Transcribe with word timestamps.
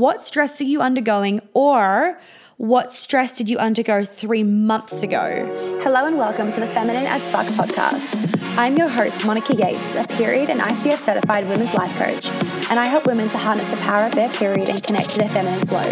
what 0.00 0.22
stress 0.22 0.62
are 0.62 0.64
you 0.64 0.80
undergoing 0.80 1.42
or 1.52 2.18
what 2.56 2.90
stress 2.90 3.36
did 3.36 3.50
you 3.50 3.58
undergo 3.58 4.02
three 4.02 4.42
months 4.42 5.02
ago? 5.02 5.78
Hello 5.82 6.06
and 6.06 6.16
welcome 6.16 6.50
to 6.50 6.58
the 6.58 6.66
Feminine 6.68 7.04
as 7.04 7.28
Fuck 7.28 7.44
podcast. 7.48 8.34
I'm 8.56 8.78
your 8.78 8.88
host, 8.88 9.26
Monica 9.26 9.54
Yates, 9.54 9.96
a 9.96 10.06
period 10.16 10.48
and 10.48 10.58
ICF 10.58 11.00
certified 11.00 11.46
women's 11.48 11.74
life 11.74 11.94
coach, 11.98 12.30
and 12.70 12.80
I 12.80 12.86
help 12.86 13.06
women 13.06 13.28
to 13.28 13.36
harness 13.36 13.68
the 13.68 13.76
power 13.76 14.06
of 14.06 14.14
their 14.14 14.30
period 14.30 14.70
and 14.70 14.82
connect 14.82 15.10
to 15.10 15.18
their 15.18 15.28
feminine 15.28 15.66
flow. 15.66 15.84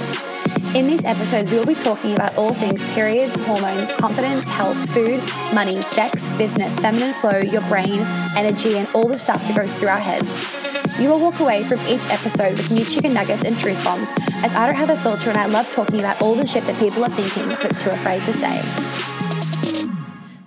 In 0.75 0.87
these 0.87 1.05
episodes, 1.05 1.51
we 1.51 1.59
will 1.59 1.67
be 1.67 1.75
talking 1.75 2.15
about 2.15 2.35
all 2.39 2.55
things 2.55 2.83
periods, 2.95 3.39
hormones, 3.45 3.93
confidence, 3.93 4.49
health, 4.49 4.79
food, 4.95 5.23
money, 5.55 5.83
sex, 5.83 6.27
business, 6.39 6.79
feminine 6.79 7.13
flow, 7.13 7.41
your 7.41 7.63
brain, 7.69 8.01
energy, 8.39 8.79
and 8.79 8.89
all 8.95 9.07
the 9.07 9.19
stuff 9.19 9.47
that 9.49 9.55
goes 9.55 9.73
through 9.75 9.89
our 9.89 9.99
heads. 9.99 10.68
You 10.99 11.11
will 11.11 11.21
walk 11.21 11.39
away 11.39 11.63
from 11.63 11.79
each 11.87 12.05
episode 12.11 12.57
with 12.57 12.73
new 12.73 12.85
chicken 12.85 13.15
nuggets 13.15 13.45
and 13.45 13.57
truth 13.57 13.83
bombs, 13.85 14.09
as 14.43 14.53
I 14.53 14.67
don't 14.67 14.75
have 14.75 14.91
a 14.91 14.97
filter 14.97 15.31
and 15.31 15.39
I 15.39 15.47
love 15.47 15.71
talking 15.71 16.01
about 16.01 16.21
all 16.21 16.35
the 16.35 16.45
shit 16.45 16.65
that 16.65 16.77
people 16.81 17.05
are 17.05 17.09
thinking 17.09 17.47
but 17.47 17.77
too 17.79 17.91
afraid 17.91 18.21
to 18.25 18.33
say. 18.33 18.61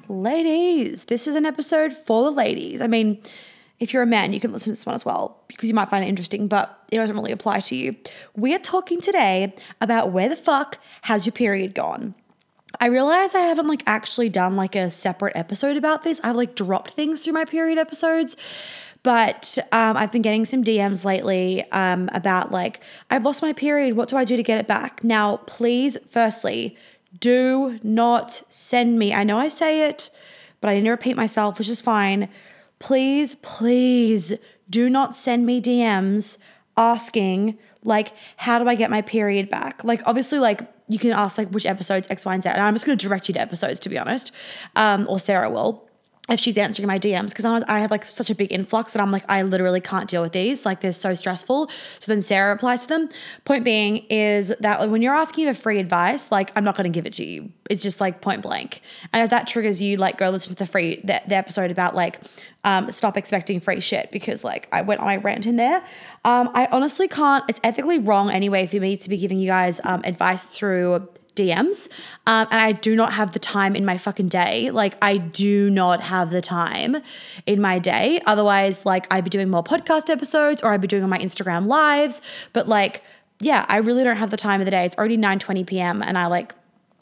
Ladies, 0.10 1.06
this 1.06 1.26
is 1.26 1.36
an 1.36 1.46
episode 1.46 1.94
for 1.94 2.26
the 2.26 2.32
ladies. 2.32 2.82
I 2.82 2.88
mean, 2.88 3.22
if 3.80 3.94
you're 3.94 4.04
a 4.04 4.06
man, 4.06 4.34
you 4.34 4.42
can 4.42 4.52
listen 4.52 4.66
to 4.66 4.72
this 4.72 4.86
one 4.86 4.94
as 4.94 5.06
well 5.06 5.42
because 5.48 5.70
you 5.70 5.74
might 5.74 5.90
find 5.90 6.04
it 6.04 6.10
interesting, 6.10 6.50
but 6.50 6.84
it 6.92 6.98
doesn't 6.98 7.16
really 7.16 7.32
apply 7.32 7.62
to 7.62 7.76
you. 7.78 7.96
We 8.36 8.54
are 8.54 8.60
talking 8.60 9.00
today 9.00 9.56
about 9.80 10.12
where 10.12 10.28
the 10.28 10.36
fuck 10.36 10.80
has 11.04 11.26
your 11.26 11.32
period 11.32 11.74
gone? 11.74 12.14
I 12.80 12.88
realize 12.88 13.36
I 13.36 13.42
haven't 13.42 13.68
like 13.68 13.84
actually 13.88 14.30
done 14.30 14.58
like 14.58 14.76
a 14.76 14.92
separate 14.92 15.36
episode 15.36 15.78
about 15.78 16.04
this. 16.04 16.20
I've 16.24 16.36
like 16.36 16.56
dropped 16.56 16.92
things 16.92 17.22
through 17.22 17.34
my 17.34 17.46
period 17.46 17.78
episodes 17.78 18.36
but 19.04 19.58
um, 19.72 19.98
I've 19.98 20.12
been 20.12 20.22
getting 20.22 20.46
some 20.46 20.64
DMs 20.64 21.04
lately 21.04 21.64
um, 21.72 22.10
about 22.14 22.52
like, 22.52 22.82
I've 23.10 23.24
lost 23.24 23.42
my 23.42 23.54
period. 23.54 23.96
What 23.96 24.10
do 24.10 24.18
I 24.18 24.26
do 24.26 24.36
to 24.36 24.44
get 24.44 24.60
it 24.60 24.68
back? 24.68 25.04
Now, 25.04 25.38
please, 25.38 25.98
firstly, 26.10 26.78
do 27.20 27.80
not 27.84 28.44
send 28.50 29.00
me. 29.00 29.14
I 29.14 29.24
know 29.24 29.40
I 29.40 29.48
say 29.48 29.88
it, 29.90 30.10
but 30.60 30.70
I 30.70 30.76
need 30.76 30.86
to 30.86 30.92
repeat 30.92 31.16
myself, 31.16 31.58
which 31.58 31.70
is 31.70 31.82
fine. 31.82 32.30
Please, 32.80 33.36
please 33.36 34.34
do 34.70 34.90
not 34.90 35.16
send 35.16 35.46
me 35.46 35.62
DMs 35.62 36.38
asking, 36.78 37.58
like, 37.84 38.14
how 38.38 38.60
do 38.60 38.68
I 38.68 38.76
get 38.76 38.90
my 38.90 39.02
period 39.02 39.50
back? 39.50 39.84
Like, 39.84 40.02
obviously, 40.06 40.40
like, 40.40 40.62
you 40.88 41.00
can 41.00 41.12
ask, 41.12 41.38
like, 41.38 41.50
which 41.50 41.66
episodes 41.66 42.08
X, 42.10 42.24
Y, 42.24 42.34
and 42.34 42.44
Z. 42.44 42.50
And 42.50 42.62
I'm 42.62 42.74
just 42.74 42.86
going 42.86 42.98
to 42.98 43.08
direct 43.08 43.28
you 43.28 43.34
to 43.34 43.42
episodes, 43.42 43.80
to 43.82 43.90
be 43.90 43.98
honest, 43.98 44.32
um, 44.76 45.08
or 45.10 45.20
Sarah 45.20 45.50
will 45.50 45.88
if 46.30 46.40
she's 46.40 46.58
answering 46.58 46.88
my 46.88 47.00
DMs 47.00 47.30
because 47.30 47.46
I 47.46 47.80
have 47.80 47.92
like 47.92 48.06
such 48.06 48.30
a 48.30 48.36
big 48.36 48.52
influx 48.52 48.94
that 48.94 49.02
I'm 49.02 49.12
like 49.12 49.24
I 49.28 49.42
literally 49.42 49.82
can't 49.82 50.10
deal 50.10 50.22
with 50.22 50.32
these. 50.34 50.66
Like 50.66 50.82
they're 50.82 50.94
so 50.94 51.16
stressful. 51.16 51.70
So 52.00 52.12
then 52.12 52.22
Sarah 52.22 52.54
replies 52.54 52.84
to 52.84 52.88
them. 52.88 53.10
Point 53.44 53.66
being 53.66 53.98
is 54.10 54.54
that 54.60 54.90
when 54.90 55.02
you're 55.02 55.16
asking 55.16 55.48
for 55.48 55.60
free 55.60 55.80
advice 55.80 56.32
like 56.32 56.52
I'm 56.56 56.64
not 56.64 56.78
going 56.78 56.92
to 56.92 56.96
give 56.96 57.06
it 57.06 57.14
to 57.14 57.26
you. 57.26 57.52
It's 57.70 57.82
just 57.82 58.00
like 58.00 58.22
point 58.22 58.44
blank. 58.44 58.82
And 59.14 59.24
if 59.24 59.30
that 59.32 59.48
triggers 59.48 59.82
you 59.82 59.98
like 59.98 60.18
go 60.18 60.30
listen 60.30 60.52
to 60.54 60.58
the 60.58 60.66
free 60.66 60.98
the, 61.04 61.22
the 61.28 61.36
episode 61.36 61.72
about 61.72 61.96
like 61.96 62.22
um, 62.64 62.92
stop 62.92 63.18
expecting 63.18 63.60
free 63.60 63.80
shit 63.80 64.12
because 64.12 64.44
like 64.44 64.68
I 64.72 64.84
went 64.84 65.02
on 65.02 65.08
my 65.08 65.18
rant 65.18 65.48
in 65.48 65.56
there. 65.56 65.84
Um, 66.24 66.52
I 66.54 66.68
honestly 66.72 67.08
can't 67.08 67.44
it's 67.50 67.60
ethically 67.64 67.98
wrong 67.98 68.30
anyway 68.30 68.68
for 68.68 68.80
me 68.80 68.96
to 68.96 69.10
be 69.10 69.18
giving 69.18 69.40
you 69.40 69.48
guys 69.48 69.82
um, 69.84 70.02
advice 70.06 70.44
through 70.44 71.10
DMs. 71.36 71.90
Um, 72.28 72.48
and 72.52 72.60
I 72.60 72.72
do 72.72 72.96
not 72.96 73.14
have 73.14 73.34
the 73.34 73.40
time 73.40 73.76
in 73.76 73.86
my 73.86 73.98
fucking 73.98 74.28
day. 74.28 74.70
Like, 74.72 74.98
I 75.02 75.18
do 75.18 75.70
not 75.70 76.02
have 76.02 76.30
the 76.32 76.42
time 76.42 76.98
in 77.46 77.62
my 77.62 77.80
day. 77.80 78.22
Otherwise, 78.26 78.86
like, 78.86 79.08
I'd 79.14 79.24
be 79.24 79.30
doing 79.30 79.50
more 79.50 79.64
podcast 79.64 80.10
episodes 80.10 80.62
or 80.62 80.74
I'd 80.74 80.82
be 80.82 80.88
doing 80.88 81.04
on 81.04 81.10
my 81.10 81.20
Instagram 81.20 81.68
lives. 81.68 82.22
But, 82.54 82.68
like, 82.68 83.04
yeah, 83.40 83.66
I 83.68 83.78
really 83.78 84.04
don't 84.04 84.18
have 84.18 84.30
the 84.30 84.38
time 84.38 84.62
of 84.62 84.66
the 84.66 84.72
day. 84.72 84.86
It's 84.86 84.98
already 84.98 85.18
9 85.18 85.40
20 85.40 85.64
p.m. 85.64 86.04
and 86.04 86.18
I 86.18 86.28
like, 86.28 86.54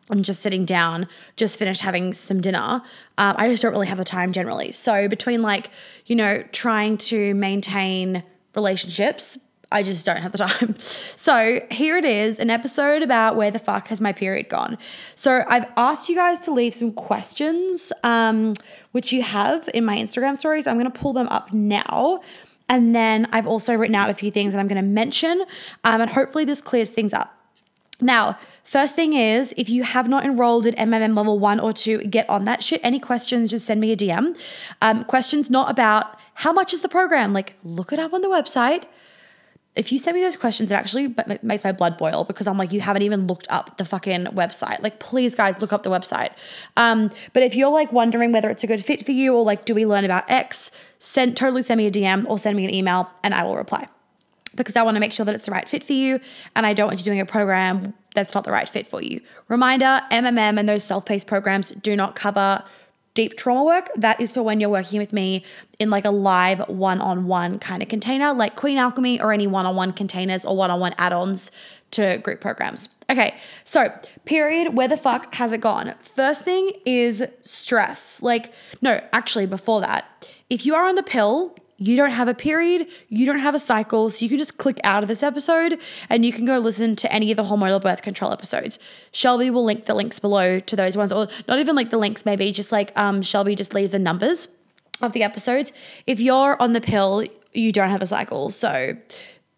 I'm 0.09 0.23
just 0.23 0.41
sitting 0.41 0.65
down, 0.65 1.07
just 1.35 1.59
finished 1.59 1.81
having 1.81 2.13
some 2.13 2.41
dinner. 2.41 2.81
Um, 3.17 3.35
I 3.37 3.47
just 3.47 3.61
don't 3.61 3.71
really 3.71 3.87
have 3.87 3.97
the 3.97 4.03
time 4.03 4.33
generally. 4.33 4.71
So, 4.71 5.07
between 5.07 5.41
like, 5.41 5.69
you 6.05 6.15
know, 6.15 6.43
trying 6.51 6.97
to 6.97 7.33
maintain 7.35 8.23
relationships, 8.55 9.37
I 9.71 9.83
just 9.83 10.05
don't 10.05 10.17
have 10.17 10.31
the 10.31 10.39
time. 10.39 10.75
So 11.19 11.59
here 11.69 11.97
it 11.97 12.05
is 12.05 12.39
an 12.39 12.49
episode 12.49 13.03
about 13.03 13.35
where 13.35 13.51
the 13.51 13.59
fuck 13.59 13.89
has 13.89 14.01
my 14.01 14.13
period 14.13 14.49
gone. 14.49 14.79
So 15.13 15.43
I've 15.47 15.69
asked 15.77 16.09
you 16.09 16.15
guys 16.15 16.39
to 16.39 16.51
leave 16.51 16.73
some 16.73 16.91
questions, 16.91 17.91
um, 18.03 18.53
which 18.93 19.13
you 19.13 19.21
have 19.21 19.69
in 19.73 19.85
my 19.85 19.97
Instagram 19.97 20.35
stories. 20.37 20.65
I'm 20.65 20.79
going 20.79 20.91
to 20.91 20.99
pull 20.99 21.13
them 21.13 21.27
up 21.27 21.53
now. 21.53 22.21
And 22.67 22.95
then 22.95 23.27
I've 23.31 23.45
also 23.45 23.75
written 23.75 23.95
out 23.95 24.09
a 24.09 24.15
few 24.15 24.31
things 24.31 24.53
that 24.53 24.59
I'm 24.59 24.67
going 24.67 24.81
to 24.81 24.89
mention. 24.89 25.43
Um, 25.83 26.01
and 26.01 26.09
hopefully 26.09 26.45
this 26.45 26.61
clears 26.61 26.89
things 26.89 27.13
up. 27.13 27.35
Now, 28.01 28.39
first 28.63 28.95
thing 28.95 29.13
is, 29.13 29.53
if 29.57 29.69
you 29.69 29.83
have 29.83 30.07
not 30.07 30.23
enrolled 30.23 30.65
in 30.65 30.73
MMM 30.75 31.15
level 31.15 31.37
one 31.37 31.59
or 31.59 31.73
two, 31.73 31.99
get 31.99 32.27
on 32.29 32.45
that 32.45 32.63
shit. 32.63 32.79
Any 32.83 32.99
questions, 32.99 33.51
just 33.51 33.67
send 33.67 33.81
me 33.81 33.91
a 33.91 33.97
DM. 33.97 34.35
Um, 34.81 35.03
questions 35.03 35.49
not 35.51 35.69
about 35.69 36.17
how 36.35 36.53
much 36.53 36.73
is 36.73 36.81
the 36.81 36.89
program. 36.89 37.33
Like, 37.33 37.55
look 37.63 37.93
it 37.93 37.99
up 37.99 38.13
on 38.13 38.21
the 38.21 38.29
website 38.29 38.85
if 39.79 39.93
you 39.93 39.97
send 39.97 40.15
me 40.15 40.21
those 40.21 40.35
questions, 40.35 40.73
it 40.73 40.75
actually 40.75 41.15
makes 41.41 41.63
my 41.63 41.71
blood 41.71 41.97
boil 41.97 42.25
because 42.25 42.47
I'm 42.47 42.57
like, 42.57 42.73
you 42.73 42.81
haven't 42.81 43.03
even 43.03 43.27
looked 43.27 43.47
up 43.49 43.77
the 43.77 43.85
fucking 43.85 44.25
website. 44.25 44.83
Like, 44.83 44.99
please, 44.99 45.35
guys, 45.35 45.57
look 45.61 45.71
up 45.71 45.83
the 45.83 45.89
website. 45.89 46.31
Um, 46.75 47.09
but 47.31 47.43
if 47.43 47.55
you're 47.55 47.71
like 47.71 47.93
wondering 47.93 48.33
whether 48.33 48.49
it's 48.49 48.61
a 48.61 48.67
good 48.67 48.83
fit 48.83 49.05
for 49.05 49.13
you 49.13 49.33
or 49.33 49.45
like, 49.45 49.63
do 49.63 49.73
we 49.73 49.85
learn 49.85 50.03
about 50.03 50.29
X, 50.29 50.69
send 50.99 51.37
totally 51.37 51.61
send 51.61 51.77
me 51.77 51.87
a 51.87 51.91
DM 51.91 52.25
or 52.27 52.37
send 52.37 52.57
me 52.57 52.65
an 52.65 52.73
email 52.73 53.09
and 53.23 53.33
I 53.33 53.43
will 53.43 53.55
reply 53.55 53.87
because 54.53 54.75
I 54.75 54.83
want 54.83 54.95
to 54.95 54.99
make 54.99 55.13
sure 55.13 55.25
that 55.25 55.33
it's 55.33 55.45
the 55.45 55.51
right 55.51 55.69
fit 55.69 55.85
for 55.85 55.93
you 55.93 56.19
and 56.57 56.65
I 56.65 56.73
don't 56.73 56.87
want 56.87 56.99
you 56.99 57.05
doing 57.05 57.21
a 57.21 57.25
program 57.25 57.93
that's 58.15 58.35
not 58.35 58.43
the 58.43 58.51
right 58.51 58.67
fit 58.67 58.85
for 58.85 59.01
you. 59.01 59.21
Reminder 59.47 60.01
MMM 60.11 60.59
and 60.59 60.67
those 60.67 60.83
self 60.83 61.05
paced 61.05 61.27
programs 61.27 61.69
do 61.69 61.95
not 61.95 62.15
cover 62.15 62.65
deep 63.19 63.35
trauma 63.35 63.65
work, 63.65 63.89
that 63.97 64.21
is 64.21 64.31
for 64.31 64.41
when 64.41 64.61
you're 64.61 64.69
working 64.69 64.97
with 64.97 65.11
me 65.11 65.43
in 65.77 65.89
like 65.89 66.05
a 66.05 66.09
live 66.09 66.59
one 66.69 67.01
on 67.01 67.27
one 67.27 67.59
kind 67.59 67.83
of 67.83 67.89
container, 67.89 68.33
like 68.33 68.55
Queen 68.55 68.77
Alchemy 68.77 69.19
or 69.19 69.33
any 69.33 69.45
one 69.45 69.65
on 69.65 69.75
one 69.75 69.91
containers 69.91 70.45
or 70.45 70.55
one 70.55 70.71
on 70.71 70.79
one 70.79 70.95
add 70.97 71.11
ons 71.11 71.51
to 71.91 72.17
group 72.19 72.39
programs. 72.39 72.87
Okay, 73.09 73.35
so 73.65 73.91
period, 74.23 74.73
where 74.73 74.87
the 74.87 74.95
fuck 74.95 75.33
has 75.35 75.51
it 75.51 75.59
gone? 75.59 75.95
First 75.99 76.43
thing 76.43 76.71
is 76.85 77.21
stress. 77.41 78.21
Like, 78.21 78.53
no, 78.81 79.01
actually, 79.11 79.47
before 79.47 79.81
that, 79.81 80.29
if 80.49 80.65
you 80.65 80.73
are 80.73 80.87
on 80.87 80.95
the 80.95 81.03
pill, 81.03 81.57
you 81.79 81.95
don't 81.95 82.11
have 82.11 82.27
a 82.27 82.33
period, 82.33 82.87
you 83.07 83.25
don't 83.25 83.39
have 83.39 83.55
a 83.55 83.59
cycle, 83.59 84.09
so 84.09 84.23
you 84.23 84.29
can 84.29 84.37
just 84.37 84.57
click 84.57 84.79
out 84.83 85.01
of 85.01 85.09
this 85.09 85.23
episode 85.23 85.79
and 86.09 86.25
you 86.25 86.33
can 86.33 86.45
go 86.45 86.57
listen 86.57 86.95
to 86.97 87.11
any 87.11 87.31
of 87.31 87.37
the 87.37 87.43
hormonal 87.43 87.81
birth 87.81 88.01
control 88.01 88.31
episodes. 88.31 88.77
Shelby 89.11 89.49
will 89.49 89.63
link 89.63 89.85
the 89.85 89.93
links 89.93 90.19
below 90.19 90.59
to 90.59 90.75
those 90.75 90.97
ones, 90.97 91.11
or 91.11 91.27
not 91.47 91.59
even 91.59 91.75
like 91.75 91.89
the 91.89 91.97
links, 91.97 92.25
maybe 92.25 92.51
just 92.51 92.71
like 92.71 92.91
um, 92.97 93.21
Shelby 93.21 93.55
just 93.55 93.73
leave 93.73 93.91
the 93.91 93.99
numbers 93.99 94.49
of 95.01 95.13
the 95.13 95.23
episodes. 95.23 95.71
If 96.05 96.19
you're 96.19 96.61
on 96.61 96.73
the 96.73 96.81
pill, 96.81 97.23
you 97.53 97.71
don't 97.71 97.89
have 97.89 98.01
a 98.01 98.07
cycle, 98.07 98.49
so 98.49 98.95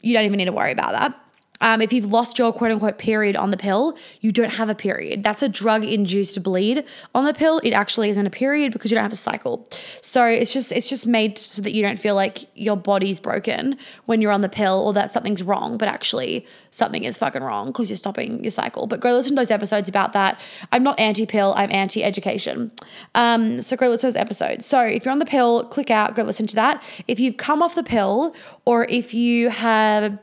you 0.01 0.13
don't 0.13 0.25
even 0.25 0.37
need 0.37 0.45
to 0.45 0.53
worry 0.53 0.71
about 0.71 0.91
that. 0.91 1.20
Um, 1.61 1.81
if 1.81 1.93
you've 1.93 2.11
lost 2.11 2.37
your 2.37 2.51
quote 2.51 2.71
unquote 2.71 2.97
period 2.97 3.35
on 3.35 3.51
the 3.51 3.57
pill, 3.57 3.97
you 4.19 4.31
don't 4.31 4.51
have 4.51 4.69
a 4.69 4.75
period. 4.75 5.23
That's 5.23 5.41
a 5.41 5.49
drug 5.49 5.85
induced 5.85 6.41
bleed. 6.43 6.83
On 7.15 7.23
the 7.25 7.33
pill, 7.33 7.59
it 7.63 7.71
actually 7.71 8.09
isn't 8.09 8.25
a 8.25 8.31
period 8.31 8.73
because 8.73 8.91
you 8.91 8.95
don't 8.95 9.03
have 9.03 9.13
a 9.13 9.15
cycle. 9.15 9.67
So 10.01 10.25
it's 10.25 10.53
just 10.53 10.71
it's 10.71 10.89
just 10.89 11.07
made 11.07 11.37
so 11.37 11.61
that 11.61 11.73
you 11.73 11.81
don't 11.81 11.99
feel 11.99 12.15
like 12.15 12.39
your 12.55 12.75
body's 12.75 13.19
broken 13.19 13.77
when 14.05 14.21
you're 14.21 14.31
on 14.31 14.41
the 14.41 14.49
pill 14.49 14.81
or 14.85 14.93
that 14.93 15.13
something's 15.13 15.43
wrong, 15.43 15.77
but 15.77 15.87
actually 15.87 16.45
something 16.71 17.03
is 17.03 17.17
fucking 17.17 17.43
wrong 17.43 17.67
because 17.67 17.89
you're 17.89 17.97
stopping 17.97 18.43
your 18.43 18.51
cycle. 18.51 18.87
But 18.87 18.99
go 18.99 19.13
listen 19.13 19.31
to 19.31 19.35
those 19.35 19.51
episodes 19.51 19.87
about 19.87 20.13
that. 20.13 20.39
I'm 20.71 20.83
not 20.83 20.99
anti-pill, 20.99 21.53
I'm 21.55 21.71
anti-education. 21.71 22.71
Um, 23.15 23.61
so 23.61 23.75
go 23.75 23.87
listen 23.89 24.09
to 24.09 24.13
those 24.13 24.21
episodes. 24.21 24.65
So 24.65 24.81
if 24.81 25.05
you're 25.05 25.11
on 25.11 25.19
the 25.19 25.25
pill, 25.25 25.65
click 25.65 25.91
out, 25.91 26.15
go 26.15 26.23
listen 26.23 26.47
to 26.47 26.55
that. 26.55 26.83
If 27.07 27.19
you've 27.19 27.37
come 27.37 27.61
off 27.61 27.75
the 27.75 27.83
pill 27.83 28.35
or 28.65 28.85
if 28.89 29.13
you 29.13 29.49
have 29.49 30.17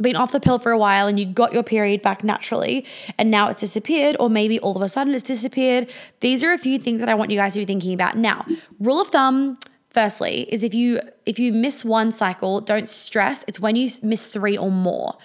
been 0.00 0.16
off 0.16 0.32
the 0.32 0.40
pill 0.40 0.58
for 0.58 0.72
a 0.72 0.78
while 0.78 1.06
and 1.06 1.18
you 1.18 1.26
got 1.26 1.52
your 1.52 1.62
period 1.62 2.02
back 2.02 2.24
naturally 2.24 2.84
and 3.18 3.30
now 3.30 3.48
it's 3.48 3.60
disappeared 3.60 4.16
or 4.18 4.30
maybe 4.30 4.58
all 4.60 4.76
of 4.76 4.82
a 4.82 4.88
sudden 4.88 5.14
it's 5.14 5.22
disappeared. 5.22 5.90
These 6.20 6.42
are 6.42 6.52
a 6.52 6.58
few 6.58 6.78
things 6.78 7.00
that 7.00 7.08
i 7.08 7.14
want 7.14 7.30
you 7.30 7.36
guys 7.36 7.54
to 7.54 7.58
be 7.58 7.64
thinking 7.64 7.94
about. 7.94 8.16
Now 8.16 8.46
rule 8.78 9.00
of 9.00 9.08
thumb 9.08 9.58
firstly 9.90 10.42
is 10.52 10.62
if 10.62 10.74
you 10.74 11.00
if 11.26 11.38
you 11.38 11.52
miss 11.52 11.84
one 11.84 12.12
cycle 12.12 12.60
don't 12.60 12.88
stress. 12.88 13.44
It's 13.46 13.60
when 13.60 13.76
you 13.76 13.90
miss 14.02 14.26
three 14.26 14.56
or 14.56 14.70
more 14.70 15.16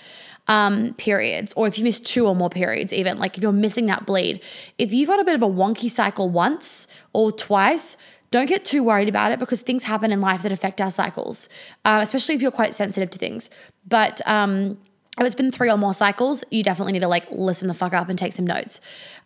um, 0.47 0.93
periods 0.95 1.53
or 1.53 1.67
if 1.67 1.77
you 1.77 1.83
miss 1.83 1.99
two 1.99 2.27
or 2.27 2.35
more 2.35 2.49
periods 2.49 2.93
even 2.93 3.17
like 3.17 3.37
if 3.37 3.43
you're 3.43 3.51
missing 3.51 3.87
that 3.87 4.05
bleed. 4.05 4.41
If 4.77 4.93
you 4.93 5.07
got 5.07 5.19
a 5.19 5.23
bit 5.23 5.35
of 5.35 5.41
a 5.41 5.47
wonky 5.47 5.89
cycle 5.89 6.29
once 6.29 6.87
or 7.13 7.31
twice 7.31 7.97
don't 8.35 8.47
get 8.47 8.65
too 8.65 8.83
worried 8.83 9.07
about 9.07 9.31
it 9.31 9.39
because 9.39 9.61
things 9.61 9.85
happen 9.85 10.11
in 10.11 10.19
life 10.19 10.43
that 10.43 10.51
affect 10.51 10.81
our 10.81 10.91
cycles, 10.91 11.47
uh, 11.85 11.99
especially 12.03 12.35
if 12.35 12.41
you're 12.41 12.51
quite 12.51 12.75
sensitive 12.75 13.09
to 13.09 13.17
things. 13.17 13.49
But 13.87 14.19
um, 14.25 14.77
if 15.17 15.25
it's 15.25 15.35
been 15.35 15.53
three 15.53 15.71
or 15.71 15.77
more 15.77 15.93
cycles, 15.93 16.43
you 16.51 16.61
definitely 16.61 16.91
need 16.91 16.99
to 16.99 17.07
like 17.07 17.31
listen 17.31 17.69
the 17.69 17.73
fuck 17.73 17.93
up 17.93 18.09
and 18.09 18.19
take 18.19 18.33
some 18.33 18.45
notes. 18.45 18.81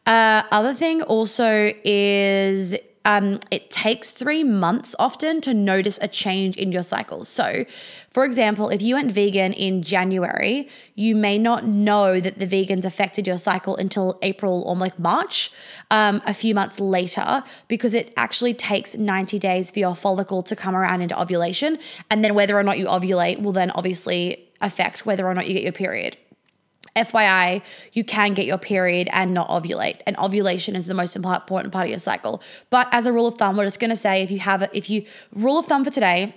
Uh, 0.06 0.44
other 0.52 0.76
thing 0.76 1.02
also 1.02 1.74
is 1.84 2.76
um, 3.06 3.40
it 3.50 3.72
takes 3.72 4.12
three 4.12 4.44
months 4.44 4.96
often 5.00 5.42
to 5.42 5.56
notice 5.56 5.98
a 6.04 6.08
change 6.08 6.56
in 6.58 6.72
your 6.72 6.84
cycles. 6.84 7.28
So, 7.28 7.66
for 8.12 8.26
example, 8.26 8.70
if 8.70 8.82
you 8.82 8.96
went 8.96 9.12
vegan 9.12 9.54
in 9.54 9.84
January, 9.84 10.68
you 10.96 11.16
may 11.16 11.38
not 11.38 11.66
know 11.66 12.20
that 12.20 12.40
the 12.40 12.48
vegans 12.48 12.84
affected 12.84 13.28
your 13.28 13.38
cycle 13.38 13.76
until 13.76 14.18
April 14.24 14.64
or 14.66 14.76
like 14.76 14.98
March, 14.98 15.52
um, 15.92 16.22
a 16.26 16.34
few 16.34 16.56
months 16.56 16.80
later, 16.80 17.44
because 17.68 17.94
it 17.94 18.12
actually 18.18 18.54
takes 18.54 18.96
90 18.96 19.38
days 19.38 19.70
for 19.70 19.80
your 19.80 19.96
follicle 19.96 20.42
to 20.44 20.56
come 20.56 20.76
around 20.76 21.02
into 21.02 21.20
ovulation. 21.20 21.78
And 22.10 22.24
then 22.24 22.34
whether 22.34 22.58
or 22.58 22.64
not 22.64 22.80
you 22.80 22.86
ovulate 22.86 23.42
will 23.42 23.52
then 23.52 23.72
obviously 23.72 24.50
affect 24.60 25.06
whether 25.06 25.28
or 25.28 25.34
not 25.36 25.48
you 25.48 25.54
get 25.54 25.64
your 25.64 25.72
period. 25.72 26.18
FYI, 26.96 27.62
you 27.94 28.04
can 28.04 28.34
get 28.34 28.46
your 28.46 28.58
period 28.58 29.08
and 29.14 29.34
not 29.34 29.48
ovulate. 29.50 30.02
And 30.08 30.18
ovulation 30.18 30.76
is 30.76 30.86
the 30.86 30.96
most 30.96 31.16
important 31.16 31.72
part 31.72 31.86
of 31.86 31.90
your 31.90 32.00
cycle. 32.00 32.42
But 32.72 32.88
as 32.92 33.06
a 33.06 33.14
rule 33.14 33.28
of 33.28 33.36
thumb, 33.36 33.56
we're 33.56 33.66
just 33.66 33.80
gonna 33.80 33.96
say 33.96 34.24
if 34.24 34.32
you 34.32 34.40
have 34.40 34.64
it, 34.64 34.72
if 34.74 34.90
you 34.90 35.06
rule 35.34 35.60
of 35.60 35.68
thumb 35.68 35.86
for 35.86 35.92
today, 35.92 36.36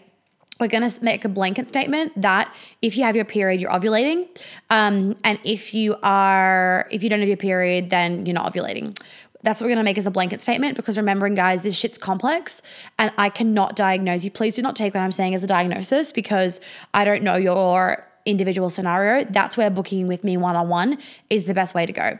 we're 0.60 0.68
going 0.68 0.88
to 0.88 1.04
make 1.04 1.24
a 1.24 1.28
blanket 1.28 1.68
statement 1.68 2.20
that 2.20 2.54
if 2.82 2.96
you 2.96 3.04
have 3.04 3.16
your 3.16 3.24
period, 3.24 3.60
you're 3.60 3.70
ovulating. 3.70 4.28
Um, 4.70 5.16
and 5.24 5.40
if 5.44 5.74
you 5.74 5.96
are, 6.02 6.86
if 6.90 7.02
you 7.02 7.08
don't 7.08 7.20
have 7.20 7.28
your 7.28 7.36
period, 7.36 7.90
then 7.90 8.26
you're 8.26 8.34
not 8.34 8.52
ovulating. 8.52 8.96
That's 9.42 9.60
what 9.60 9.66
we're 9.66 9.74
going 9.74 9.84
to 9.84 9.84
make 9.84 9.98
as 9.98 10.06
a 10.06 10.10
blanket 10.10 10.40
statement 10.40 10.76
because 10.76 10.96
remembering, 10.96 11.34
guys, 11.34 11.62
this 11.62 11.76
shit's 11.76 11.98
complex 11.98 12.62
and 12.98 13.12
I 13.18 13.28
cannot 13.28 13.74
diagnose 13.74 14.22
you. 14.22 14.30
Please 14.30 14.54
do 14.54 14.62
not 14.62 14.76
take 14.76 14.94
what 14.94 15.00
I'm 15.00 15.10
saying 15.10 15.34
as 15.34 15.42
a 15.42 15.48
diagnosis 15.48 16.12
because 16.12 16.60
I 16.94 17.04
don't 17.04 17.24
know 17.24 17.34
your 17.34 18.06
individual 18.24 18.70
scenario, 18.70 19.24
that's 19.24 19.56
where 19.56 19.70
booking 19.70 20.06
with 20.06 20.22
me 20.22 20.36
one 20.36 20.56
on 20.56 20.68
one 20.68 20.98
is 21.28 21.44
the 21.44 21.54
best 21.54 21.74
way 21.74 21.86
to 21.86 21.92
go. 21.92 22.18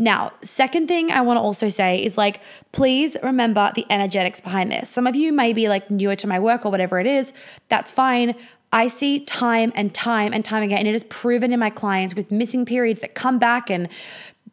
Now, 0.00 0.32
second 0.40 0.88
thing 0.88 1.12
I 1.12 1.20
want 1.20 1.36
to 1.36 1.42
also 1.42 1.68
say 1.68 2.02
is 2.02 2.16
like, 2.16 2.40
please 2.72 3.18
remember 3.22 3.70
the 3.74 3.84
energetics 3.90 4.40
behind 4.40 4.72
this. 4.72 4.88
Some 4.88 5.06
of 5.06 5.14
you 5.14 5.30
may 5.30 5.52
be 5.52 5.68
like 5.68 5.90
newer 5.90 6.16
to 6.16 6.26
my 6.26 6.38
work 6.38 6.64
or 6.64 6.70
whatever 6.70 6.98
it 7.00 7.06
is. 7.06 7.34
That's 7.68 7.92
fine. 7.92 8.34
I 8.72 8.86
see 8.86 9.20
time 9.20 9.72
and 9.74 9.92
time 9.92 10.32
and 10.32 10.42
time 10.42 10.62
again, 10.62 10.78
and 10.78 10.88
it 10.88 10.94
is 10.94 11.04
proven 11.04 11.52
in 11.52 11.60
my 11.60 11.68
clients 11.68 12.14
with 12.14 12.32
missing 12.32 12.64
periods 12.64 13.00
that 13.02 13.14
come 13.14 13.38
back 13.38 13.70
and 13.70 13.90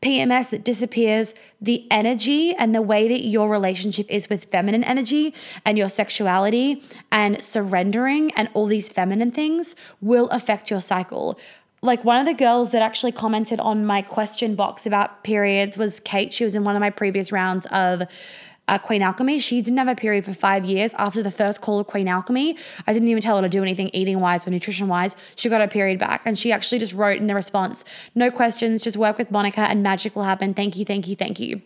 PMS 0.02 0.50
that 0.50 0.66
disappears, 0.66 1.34
the 1.62 1.88
energy 1.90 2.54
and 2.54 2.76
the 2.76 2.82
way 2.82 3.08
that 3.08 3.22
your 3.22 3.50
relationship 3.50 4.06
is 4.10 4.30
with 4.30 4.46
feminine 4.46 4.84
energy 4.84 5.34
and 5.66 5.78
your 5.78 5.88
sexuality 5.88 6.84
and 7.10 7.42
surrendering 7.42 8.32
and 8.36 8.50
all 8.54 8.66
these 8.66 8.90
feminine 8.90 9.32
things 9.32 9.76
will 10.02 10.30
affect 10.30 10.70
your 10.70 10.82
cycle. 10.82 11.40
Like 11.88 12.04
one 12.04 12.20
of 12.20 12.26
the 12.26 12.34
girls 12.34 12.72
that 12.72 12.82
actually 12.82 13.14
commented 13.14 13.62
on 13.62 13.86
my 13.86 14.02
question 14.02 14.56
box 14.56 14.86
about 14.86 15.24
periods 15.24 15.78
was 15.78 16.02
Kate. 16.02 16.34
She 16.34 16.44
was 16.44 16.54
in 16.54 16.66
one 16.66 16.76
of 16.76 16.82
my 16.82 16.90
previous 16.90 17.32
rounds 17.32 17.66
of 17.68 18.04
uh, 18.68 18.78
Queen 18.78 19.02
Alchemy. 19.02 19.40
She 19.40 19.62
didn't 19.62 19.78
have 19.78 19.88
a 19.88 19.96
period 19.96 20.26
for 20.26 20.34
five 20.34 20.66
years 20.66 20.94
after 20.96 21.24
the 21.24 21.32
first 21.32 21.62
call 21.62 21.80
of 21.80 21.88
Queen 21.88 22.10
Alchemy. 22.10 22.58
I 22.86 22.92
didn't 22.92 23.08
even 23.08 23.22
tell 23.22 23.38
her 23.38 23.42
to 23.42 23.48
do 23.48 23.62
anything 23.62 23.90
eating 23.94 24.20
wise 24.20 24.46
or 24.46 24.50
nutrition 24.50 24.90
wise. 24.90 25.16
She 25.38 25.48
got 25.48 25.62
her 25.62 25.68
period 25.70 25.98
back. 25.98 26.24
And 26.26 26.38
she 26.38 26.52
actually 26.52 26.80
just 26.80 26.92
wrote 26.92 27.20
in 27.22 27.28
the 27.28 27.36
response, 27.36 27.86
no 28.14 28.32
questions, 28.32 28.82
just 28.82 28.98
work 28.98 29.18
with 29.18 29.32
Monica 29.32 29.62
and 29.62 29.82
magic 29.82 30.14
will 30.14 30.24
happen. 30.24 30.54
Thank 30.54 30.76
you, 30.76 30.84
thank 30.84 31.08
you, 31.08 31.16
thank 31.16 31.40
you. 31.40 31.62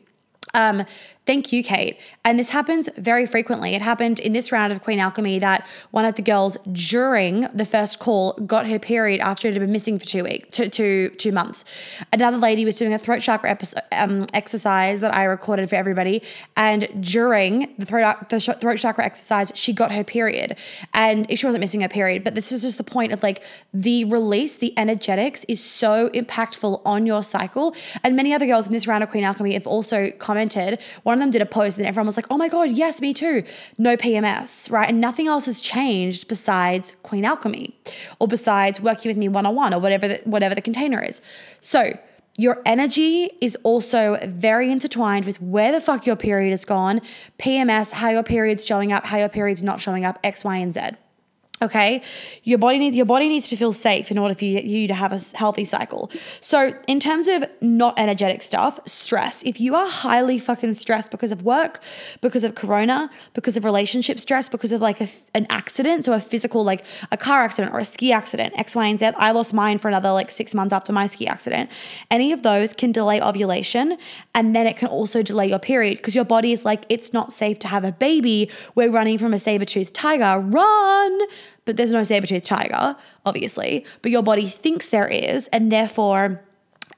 Um, 0.54 0.86
thank 1.26 1.54
you, 1.54 1.64
Kate. 1.64 1.98
And 2.26 2.38
this 2.38 2.50
happens 2.50 2.90
very 2.98 3.26
frequently. 3.26 3.74
It 3.76 3.82
happened 3.82 4.20
in 4.20 4.34
this 4.34 4.52
round 4.52 4.74
of 4.74 4.82
Queen 4.82 5.00
Alchemy 5.00 5.40
that 5.40 5.68
one 5.92 6.06
of 6.06 6.16
the 6.16 6.22
girls 6.22 6.58
during 6.72 7.42
the 7.54 7.66
first 7.66 8.00
call 8.00 8.34
got 8.34 8.68
her 8.68 8.80
period 8.80 9.22
after 9.22 9.48
it 9.48 9.54
had 9.54 9.62
been 9.62 9.72
missing 9.72 10.00
for 10.00 10.06
two 10.06 10.24
weeks, 10.24 10.50
two, 10.50 10.68
two, 10.68 11.10
two 11.18 11.32
months. 11.32 11.64
Another 12.12 12.38
lady 12.38 12.66
was 12.66 12.76
doing 12.76 12.94
a 12.94 13.00
throat 13.00 13.22
chakra 13.22 13.50
episode, 13.50 13.82
um, 13.92 14.26
exercise 14.34 15.00
that 15.02 15.16
I 15.16 15.24
recorded 15.26 15.70
for 15.70 15.76
everybody, 15.76 16.22
and 16.58 16.88
during 17.02 17.74
the 17.78 17.86
throat 17.86 18.30
the 18.30 18.40
throat 18.40 18.78
chakra 18.78 19.06
exercise, 19.06 19.52
she 19.56 19.74
got 19.74 19.92
her 19.92 20.04
period, 20.04 20.58
and 20.94 21.28
she 21.38 21.46
wasn't 21.46 21.62
missing 21.62 21.82
her 21.82 21.90
period. 21.90 22.24
But 22.24 22.36
this 22.36 22.52
is 22.52 22.62
just 22.62 22.78
the 22.78 22.84
point 22.84 23.12
of 23.12 23.24
like 23.24 23.44
the 23.74 24.06
release, 24.06 24.58
the 24.58 24.78
energetics 24.78 25.44
is 25.46 25.64
so 25.64 26.10
impactful 26.10 26.82
on 26.86 27.06
your 27.06 27.24
cycle. 27.24 27.76
And 28.04 28.16
many 28.16 28.34
other 28.34 28.46
girls 28.46 28.68
in 28.68 28.74
this 28.74 28.88
round 28.88 29.04
of 29.04 29.10
Queen 29.10 29.24
Alchemy 29.24 29.54
have 29.54 29.68
also 29.68 30.12
commented. 30.12 30.80
One 31.12 31.18
of 31.18 31.24
them 31.24 31.32
did 31.32 31.42
a 31.42 31.46
post 31.46 31.78
and 31.78 31.86
everyone 31.86 32.06
was 32.06 32.16
like, 32.16 32.28
oh 32.30 32.38
my 32.38 32.48
God, 32.48 32.72
yes, 32.72 33.02
me 33.02 33.14
too. 33.14 33.44
No 33.78 33.98
PMS, 33.98 34.72
right? 34.72 34.88
And 34.88 35.02
nothing 35.02 35.28
else 35.28 35.46
has 35.46 35.60
changed 35.60 36.30
besides 36.30 36.96
Queen 37.04 37.26
Alchemy 37.26 37.78
or 38.22 38.30
besides 38.30 38.80
working 38.80 39.10
with 39.10 39.18
me 39.18 39.28
one 39.28 39.46
on 39.46 39.54
one 39.54 39.74
or 39.74 39.82
whatever 39.82 40.08
the, 40.08 40.22
whatever 40.24 40.56
the 40.56 40.62
container 40.62 41.04
is. 41.04 41.22
So, 41.60 42.00
your 42.38 42.62
energy 42.66 43.30
is 43.42 43.58
also 43.64 44.18
very 44.24 44.72
intertwined 44.72 45.26
with 45.26 45.42
where 45.42 45.74
the 45.74 45.82
fuck 45.82 46.06
your 46.06 46.16
period 46.16 46.52
has 46.52 46.64
gone, 46.64 47.02
PMS, 47.40 47.92
how 47.92 48.08
your 48.10 48.24
period's 48.24 48.66
showing 48.66 48.94
up, 48.94 49.04
how 49.04 49.18
your 49.18 49.28
period's 49.28 49.62
not 49.62 49.82
showing 49.82 50.06
up, 50.06 50.18
X, 50.24 50.46
Y, 50.46 50.56
and 50.56 50.74
Z. 50.74 50.82
Okay, 51.62 52.02
your 52.44 52.58
body 52.58 52.80
needs 52.80 52.98
your 52.98 53.06
body 53.06 53.28
needs 53.28 53.48
to 53.50 53.56
feel 53.56 53.72
safe 53.72 54.10
in 54.10 54.18
order 54.18 54.34
for 54.34 54.46
you, 54.46 54.60
you 54.62 54.88
to 54.88 54.96
have 54.96 55.14
a 55.14 55.20
healthy 55.38 55.64
cycle. 55.64 56.10
So, 56.40 56.74
in 56.88 57.00
terms 57.00 57.28
of 57.28 57.44
not 57.62 58.00
energetic 58.00 58.42
stuff, 58.42 58.80
stress. 58.88 59.44
If 59.44 59.62
you 59.62 59.76
are 59.76 59.88
highly 59.88 60.40
fucking 60.40 60.74
stressed 60.74 61.12
because 61.12 61.32
of 61.32 61.44
work, 61.44 61.80
because 62.20 62.44
of 62.44 62.56
corona, 62.56 63.12
because 63.36 63.58
of 63.58 63.64
relationship 63.64 64.20
stress, 64.20 64.50
because 64.50 64.72
of 64.72 64.82
like 64.82 65.02
a, 65.02 65.08
an 65.36 65.46
accident, 65.52 66.06
so 66.06 66.14
a 66.14 66.20
physical 66.20 66.64
like 66.64 66.84
a 67.12 67.18
car 67.18 67.44
accident 67.44 67.76
or 67.76 67.80
a 67.80 67.86
ski 67.86 68.12
accident, 68.12 68.54
X, 68.58 68.76
Y, 68.76 68.88
and 68.88 69.00
Z. 69.00 69.12
I 69.18 69.32
lost 69.32 69.54
mine 69.54 69.78
for 69.78 69.88
another 69.88 70.12
like 70.12 70.32
six 70.32 70.56
months 70.56 70.74
after 70.74 70.92
my 70.92 71.06
ski 71.06 71.28
accident. 71.28 71.70
Any 72.10 72.32
of 72.32 72.42
those 72.42 72.74
can 72.74 72.92
delay 72.92 73.22
ovulation, 73.22 74.00
and 74.34 74.56
then 74.56 74.66
it 74.66 74.78
can 74.78 74.88
also 74.88 75.22
delay 75.22 75.50
your 75.50 75.60
period 75.60 75.98
because 75.98 76.16
your 76.16 76.26
body 76.26 76.54
is 76.54 76.66
like 76.66 76.86
it's 76.90 77.14
not 77.14 77.32
safe 77.32 77.60
to 77.60 77.68
have 77.68 77.84
a 77.84 77.92
baby. 77.92 78.50
We're 78.74 78.90
running 78.90 79.20
from 79.20 79.32
a 79.32 79.40
saber 79.40 79.66
tooth 79.66 79.94
tiger. 79.94 80.40
Run 80.40 81.20
but 81.66 81.78
there's 81.78 81.92
no 81.92 82.04
saber-toothed 82.04 82.46
tiger, 82.46 82.96
obviously, 83.26 83.86
but 84.02 84.12
your 84.12 84.24
body 84.24 84.48
thinks 84.48 84.90
there 84.90 85.08
is, 85.08 85.48
and 85.48 85.72
therefore 85.72 86.42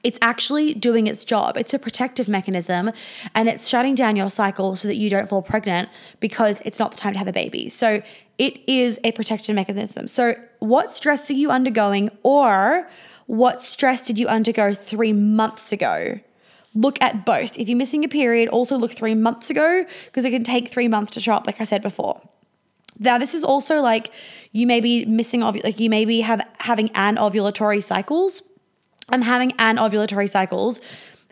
it's 0.02 0.18
actually 0.20 0.74
doing 0.74 1.06
its 1.06 1.24
job. 1.24 1.56
It's 1.56 1.72
a 1.72 1.78
protective 1.78 2.28
mechanism 2.28 2.90
and 3.34 3.48
it's 3.48 3.66
shutting 3.66 3.94
down 3.94 4.16
your 4.16 4.28
cycle 4.28 4.76
so 4.76 4.86
that 4.86 4.96
you 4.96 5.08
don't 5.08 5.30
fall 5.30 5.40
pregnant 5.40 5.88
because 6.20 6.60
it's 6.66 6.78
not 6.78 6.90
the 6.90 6.98
time 6.98 7.14
to 7.14 7.18
have 7.18 7.26
a 7.26 7.32
baby. 7.32 7.70
So 7.70 8.02
it 8.38 8.60
is 8.68 9.00
a 9.02 9.12
protective 9.12 9.54
mechanism. 9.54 10.08
So, 10.08 10.34
what 10.58 10.90
stress 10.90 11.30
are 11.30 11.34
you 11.34 11.50
undergoing, 11.50 12.10
or 12.22 12.88
what 13.26 13.60
stress 13.60 14.06
did 14.06 14.18
you 14.18 14.26
undergo 14.26 14.74
three 14.74 15.12
months 15.12 15.72
ago? 15.72 16.20
Look 16.74 17.00
at 17.00 17.24
both. 17.24 17.56
If 17.58 17.68
you're 17.68 17.78
missing 17.78 18.04
a 18.04 18.08
period, 18.08 18.48
also 18.48 18.76
look 18.76 18.92
three 18.92 19.14
months 19.14 19.50
ago 19.50 19.84
because 20.06 20.24
it 20.24 20.30
can 20.30 20.42
take 20.42 20.68
three 20.68 20.88
months 20.88 21.12
to 21.12 21.20
show 21.20 21.32
up, 21.32 21.46
like 21.46 21.60
I 21.60 21.64
said 21.64 21.82
before. 21.82 22.20
Now, 22.98 23.18
this 23.18 23.34
is 23.34 23.44
also 23.44 23.80
like 23.80 24.10
you 24.52 24.66
may 24.66 24.80
be 24.80 25.04
missing, 25.04 25.42
ov- 25.42 25.62
like 25.64 25.80
you 25.80 25.90
may 25.90 26.04
be 26.04 26.20
have, 26.20 26.46
having 26.58 26.88
anovulatory 26.90 27.82
cycles, 27.82 28.42
and 29.10 29.24
having 29.24 29.50
anovulatory 29.52 30.30
cycles 30.30 30.80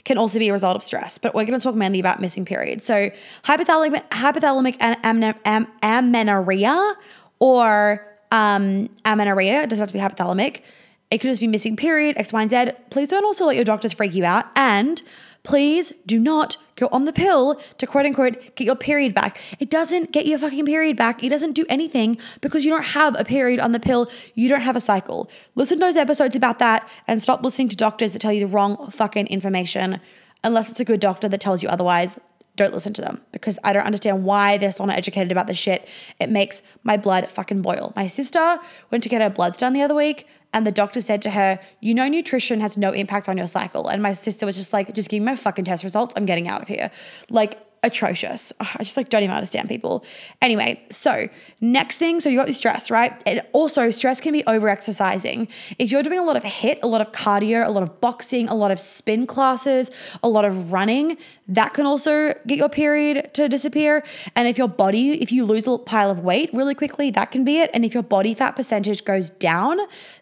can 0.05 0.19
also 0.19 0.39
be 0.39 0.49
a 0.49 0.53
result 0.53 0.77
of 0.77 0.83
stress. 0.83 1.19
But 1.19 1.35
we're 1.35 1.45
going 1.45 1.59
to 1.59 1.63
talk 1.63 1.75
mainly 1.75 2.01
about 2.01 2.21
missing 2.21 2.45
periods. 2.45 2.85
So, 2.85 3.11
hypothalamic, 3.45 4.09
hypothalamic 4.11 4.77
am, 4.81 5.35
am, 5.45 5.67
amenorrhea 5.83 6.95
or 7.39 8.07
um, 8.33 8.89
amenorrhea, 9.05 9.63
it 9.63 9.71
doesn't 9.71 9.83
have 9.83 9.89
to 9.89 9.95
be 9.95 10.01
hypothalamic. 10.01 10.63
It 11.11 11.19
could 11.19 11.29
just 11.29 11.41
be 11.41 11.47
missing 11.47 11.77
period, 11.77 12.17
X, 12.17 12.33
Y, 12.33 12.43
and 12.43 12.51
Z. 12.51 12.71
Please 12.91 13.11
don't 13.11 13.25
also 13.25 13.45
let 13.45 13.55
your 13.55 13.67
doctors 13.67 13.93
freak 13.93 14.15
you 14.15 14.25
out. 14.25 14.47
And 14.57 15.03
please 15.43 15.93
do 16.07 16.19
not 16.19 16.57
go 16.77 16.89
on 16.93 17.05
the 17.05 17.13
pill 17.13 17.61
to 17.79 17.87
quote 17.87 18.07
unquote 18.07 18.55
get 18.55 18.65
your 18.65 18.77
period 18.77 19.15
back. 19.15 19.41
It 19.59 19.71
doesn't 19.71 20.13
get 20.13 20.27
your 20.27 20.39
fucking 20.39 20.67
period 20.67 20.97
back. 20.97 21.23
It 21.23 21.29
doesn't 21.29 21.53
do 21.53 21.65
anything 21.69 22.19
because 22.41 22.65
you 22.65 22.71
don't 22.71 22.85
have 22.85 23.19
a 23.19 23.25
period 23.25 23.61
on 23.61 23.73
the 23.73 23.81
pill. 23.81 24.09
You 24.35 24.49
don't 24.49 24.61
have 24.61 24.77
a 24.77 24.81
cycle. 24.81 25.31
Listen 25.55 25.79
to 25.79 25.85
those 25.87 25.97
episodes 25.97 26.37
about 26.37 26.59
that 26.61 26.89
and 27.07 27.21
stop 27.23 27.43
listening 27.43 27.69
to 27.71 27.77
doctors 27.77 28.13
that 28.13 28.21
tell 28.21 28.33
you 28.33 28.47
the 28.47 28.53
wrong 28.53 28.91
fucking 28.91 29.27
information. 29.29 30.01
Unless 30.45 30.71
it's 30.71 30.81
a 30.81 30.85
good 30.85 31.01
doctor 31.01 31.29
that 31.29 31.41
tells 31.41 31.63
you 31.63 31.69
otherwise, 31.69 32.19
don't 32.57 32.75
listen 32.75 32.93
to 32.95 33.03
them 33.03 33.21
because 33.33 33.59
I 33.65 33.73
don't 33.73 33.85
understand 33.87 34.25
why 34.25 34.59
they're 34.59 34.73
so 34.73 34.85
not 34.85 34.97
educated 34.97 35.33
about 35.33 35.47
this 35.47 35.59
shit. 35.59 35.89
It 36.21 36.29
makes 36.29 36.63
my 36.83 36.97
blood 36.97 37.29
fucking 37.31 37.63
boil. 37.63 37.93
My 37.97 38.07
sister 38.07 38.59
went 38.91 39.03
to 39.05 39.09
get 39.09 39.23
her 39.23 39.31
bloods 39.31 39.59
done 39.59 39.73
the 39.73 39.83
other 39.83 39.95
week 39.95 40.27
and 40.53 40.67
the 40.67 40.73
doctor 40.73 41.01
said 41.01 41.23
to 41.23 41.31
her, 41.31 41.59
You 41.81 41.95
know, 41.95 42.09
nutrition 42.09 42.61
has 42.61 42.77
no 42.77 42.91
impact 42.91 43.29
on 43.29 43.39
your 43.39 43.47
cycle. 43.47 43.89
And 43.89 44.03
my 44.03 44.13
sister 44.13 44.45
was 44.45 44.57
just 44.57 44.73
like, 44.73 44.95
Just 44.95 45.09
give 45.09 45.21
me 45.21 45.27
my 45.27 45.37
fucking 45.37 45.65
test 45.65 45.83
results. 45.83 46.13
I'm 46.17 46.27
getting 46.27 46.49
out 46.49 46.63
of 46.63 46.69
here. 46.69 46.91
Like, 47.31 47.59
atrocious. 47.83 48.53
I 48.61 48.85
just 48.85 48.97
like 48.97 49.09
don't 49.09 49.23
even 49.23 49.35
understand 49.35 49.69
people. 49.69 50.05
Anyway, 50.41 50.83
so 50.91 51.29
next 51.61 51.99
thing, 51.99 52.21
so 52.21 52.29
you 52.29 52.37
got 52.37 52.47
your 52.47 52.55
stress, 52.55 52.91
right? 52.91 53.21
And 53.27 53.43
also 53.53 53.91
stress 53.91 54.21
can 54.21 54.33
be 54.33 54.45
over 54.47 54.69
exercising. 54.69 55.49
If 55.79 55.91
you're 55.91 56.03
doing 56.03 56.19
a 56.19 56.23
lot 56.23 56.37
of 56.37 56.45
HIIT, 56.45 56.81
a 56.83 56.87
lot 56.87 57.01
of 57.01 57.13
cardio, 57.13 57.67
a 57.67 57.71
lot 57.71 57.83
of 57.83 58.01
boxing, 58.01 58.49
a 58.49 58.55
lot 58.55 58.71
of 58.71 58.79
spin 58.79 59.27
classes, 59.27 59.91
a 60.23 60.29
lot 60.29 60.45
of 60.45 60.73
running, 60.73 61.17
that 61.49 61.75
can 61.75 61.87
also 61.87 62.35
get 62.47 62.59
your 62.59 62.69
period 62.69 63.35
to 63.35 63.49
disappear. 63.49 64.05
And 64.37 64.47
if 64.47 64.57
your 64.57 64.69
body, 64.69 65.21
if 65.21 65.33
you 65.33 65.45
lose 65.45 65.67
a 65.67 65.77
pile 65.79 66.11
of 66.11 66.21
weight 66.21 66.51
really 66.53 66.75
quickly, 66.75 67.11
that 67.11 67.31
can 67.31 67.45
be 67.45 67.59
it. 67.59 67.71
And 67.75 67.85
if 67.85 67.95
your 67.95 68.03
body 68.03 68.35
fat 68.35 68.53
percentage 68.53 69.05
goes 69.05 69.29
down, 69.31 69.79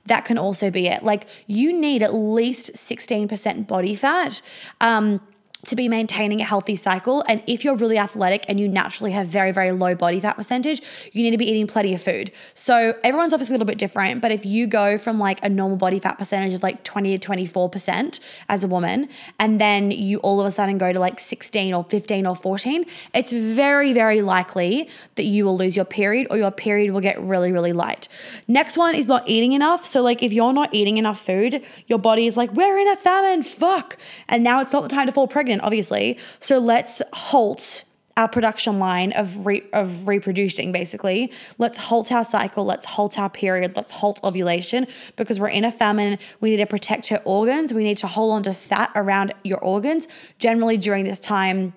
that 0.07 0.25
can 0.25 0.39
also 0.39 0.71
be 0.71 0.87
it. 0.89 1.03
Like 1.03 1.27
you 1.47 1.73
need 1.73 2.03
at 2.03 2.15
least 2.15 2.73
16% 2.75 3.67
body 3.67 3.95
fat. 3.95 4.41
Um, 4.81 5.21
to 5.67 5.77
be 5.77 5.89
maintaining 5.89 6.41
a 6.41 6.45
healthy 6.45 6.77
cycle. 6.77 7.25
And 7.29 7.43
if 7.47 7.65
you're 7.65 7.77
really 7.77 7.99
athletic 7.99 8.45
and 8.49 8.59
you 8.59 8.69
naturally 8.69 9.13
have 9.13 9.27
very, 9.27 9.53
very 9.53 9.73
low 9.73 9.95
body 9.95 10.21
fat 10.21 10.37
percentage, 10.37 10.81
you 11.13 11.23
need 11.23 11.33
to 11.33 11.39
be 11.39 11.47
eating 11.47 11.67
plenty 11.67 11.95
of 11.95 12.03
food. 12.03 12.33
So 12.55 12.99
everyone's 13.05 13.33
obviously 13.33 13.55
a 13.55 13.59
little 13.59 13.67
bit 13.67 13.79
different, 13.79 14.23
but 14.23 14.33
if 14.33 14.47
you 14.47 14.67
go 14.67 14.97
from 14.97 15.19
like 15.19 15.45
a 15.45 15.49
normal 15.49 15.77
body 15.77 15.99
fat 15.99 16.19
percentage 16.19 16.55
of 16.55 16.63
like 16.63 16.83
20 16.85 17.19
to 17.19 17.29
24% 17.29 18.21
as 18.49 18.65
a 18.65 18.69
woman, 18.69 19.09
and 19.39 19.61
then 19.61 19.91
you 19.91 20.19
all 20.21 20.41
of 20.41 20.47
a 20.47 20.51
sudden 20.51 20.79
go 20.79 20.93
to 20.93 20.99
like 20.99 21.21
16 21.21 21.75
or 21.75 21.85
15 21.85 22.27
or 22.27 22.35
14, 22.35 22.87
it's 23.13 23.33
very, 23.33 23.93
very 23.93 24.23
likely 24.23 24.89
that 25.17 25.25
you 25.25 25.45
will 25.45 25.57
lose 25.57 25.77
your 25.77 25.85
period 25.85 26.27
or 26.31 26.37
your 26.37 26.51
period 26.51 26.93
will 26.93 27.01
get 27.01 27.21
really, 27.21 27.53
really 27.53 27.73
light. 27.73 28.09
Next 28.49 28.79
one 28.79 28.95
is 28.95 29.07
not 29.07 29.29
eating 29.29 29.53
enough. 29.53 29.85
So, 29.85 30.03
like, 30.03 30.23
if 30.23 30.33
you're 30.33 30.53
not 30.53 30.73
eating 30.73 30.97
enough 30.97 31.21
food, 31.21 31.63
your 31.87 31.99
body 31.99 32.27
is 32.27 32.37
like, 32.37 32.53
we're 32.53 32.79
in 32.79 32.89
a 32.89 32.97
famine, 32.97 33.43
fuck. 33.43 33.97
And 34.29 34.43
now 34.43 34.61
it's 34.61 34.73
not 34.73 34.83
the 34.83 34.89
time 34.89 35.07
to 35.07 35.13
fall 35.13 35.27
pregnant 35.27 35.50
pregnant, 35.51 35.65
obviously. 35.65 36.19
So 36.39 36.59
let's 36.59 37.03
halt 37.13 37.85
our 38.17 38.29
production 38.29 38.79
line 38.79 39.13
of 39.13 39.47
re- 39.47 39.65
of 39.73 40.07
reproducing 40.07 40.73
basically. 40.73 41.33
Let's 41.59 41.79
halt 41.79 42.13
our 42.13 42.25
cycle. 42.25 42.65
Let's 42.65 42.87
halt 42.87 43.19
our 43.19 43.31
period. 43.31 43.77
Let's 43.77 43.93
halt 43.93 44.21
ovulation 44.25 44.87
because 45.17 45.41
we're 45.41 45.49
in 45.49 45.65
a 45.65 45.71
famine. 45.71 46.19
We 46.41 46.51
need 46.51 46.59
to 46.59 46.67
protect 46.67 47.11
your 47.11 47.21
organs. 47.25 47.73
We 47.73 47.83
need 47.83 47.99
to 47.99 48.07
hold 48.07 48.33
on 48.35 48.43
to 48.45 48.55
fat 48.55 48.91
around 48.95 49.33
your 49.43 49.59
organs. 49.59 50.07
Generally 50.39 50.79
during 50.79 51.05
this 51.05 51.21
time 51.21 51.73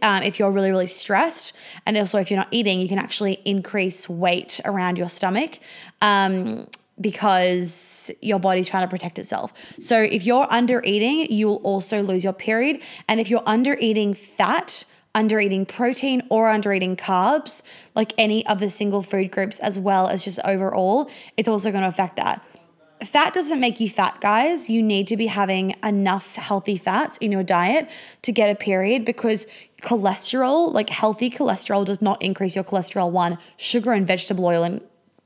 um, 0.00 0.22
if 0.22 0.38
you're 0.38 0.50
really 0.50 0.70
really 0.70 0.86
stressed 0.86 1.52
and 1.84 1.96
also 1.98 2.18
if 2.18 2.30
you're 2.30 2.38
not 2.38 2.48
eating 2.50 2.80
you 2.80 2.88
can 2.88 2.98
actually 2.98 3.34
increase 3.44 4.08
weight 4.08 4.60
around 4.64 4.96
your 4.96 5.10
stomach. 5.10 5.58
Um, 6.00 6.66
because 7.00 8.10
your 8.22 8.38
body's 8.38 8.68
trying 8.68 8.84
to 8.84 8.88
protect 8.88 9.18
itself. 9.18 9.52
So 9.80 10.00
if 10.02 10.24
you're 10.24 10.46
under 10.50 10.82
eating, 10.84 11.30
you 11.30 11.48
will 11.48 11.62
also 11.64 12.02
lose 12.02 12.22
your 12.22 12.32
period. 12.32 12.82
And 13.08 13.20
if 13.20 13.30
you're 13.30 13.42
under 13.46 13.76
eating 13.80 14.14
fat, 14.14 14.84
under 15.14 15.38
eating 15.38 15.66
protein, 15.66 16.22
or 16.30 16.50
under 16.50 16.72
eating 16.72 16.96
carbs, 16.96 17.62
like 17.94 18.12
any 18.18 18.46
of 18.46 18.58
the 18.58 18.70
single 18.70 19.02
food 19.02 19.30
groups, 19.30 19.58
as 19.60 19.78
well 19.78 20.08
as 20.08 20.24
just 20.24 20.38
overall, 20.44 21.10
it's 21.36 21.48
also 21.48 21.70
going 21.70 21.82
to 21.82 21.88
affect 21.88 22.16
that. 22.16 22.44
Fat 23.04 23.34
doesn't 23.34 23.60
make 23.60 23.80
you 23.80 23.88
fat, 23.88 24.20
guys. 24.20 24.70
You 24.70 24.82
need 24.82 25.08
to 25.08 25.16
be 25.16 25.26
having 25.26 25.74
enough 25.82 26.36
healthy 26.36 26.76
fats 26.76 27.18
in 27.18 27.32
your 27.32 27.42
diet 27.42 27.88
to 28.22 28.32
get 28.32 28.50
a 28.50 28.54
period 28.54 29.04
because 29.04 29.46
cholesterol, 29.82 30.72
like 30.72 30.88
healthy 30.88 31.28
cholesterol, 31.28 31.84
does 31.84 32.00
not 32.00 32.22
increase 32.22 32.54
your 32.54 32.64
cholesterol. 32.64 33.10
One, 33.10 33.36
sugar 33.56 33.92
and 33.92 34.06
vegetable 34.06 34.46
oil 34.46 34.62
and 34.62 34.80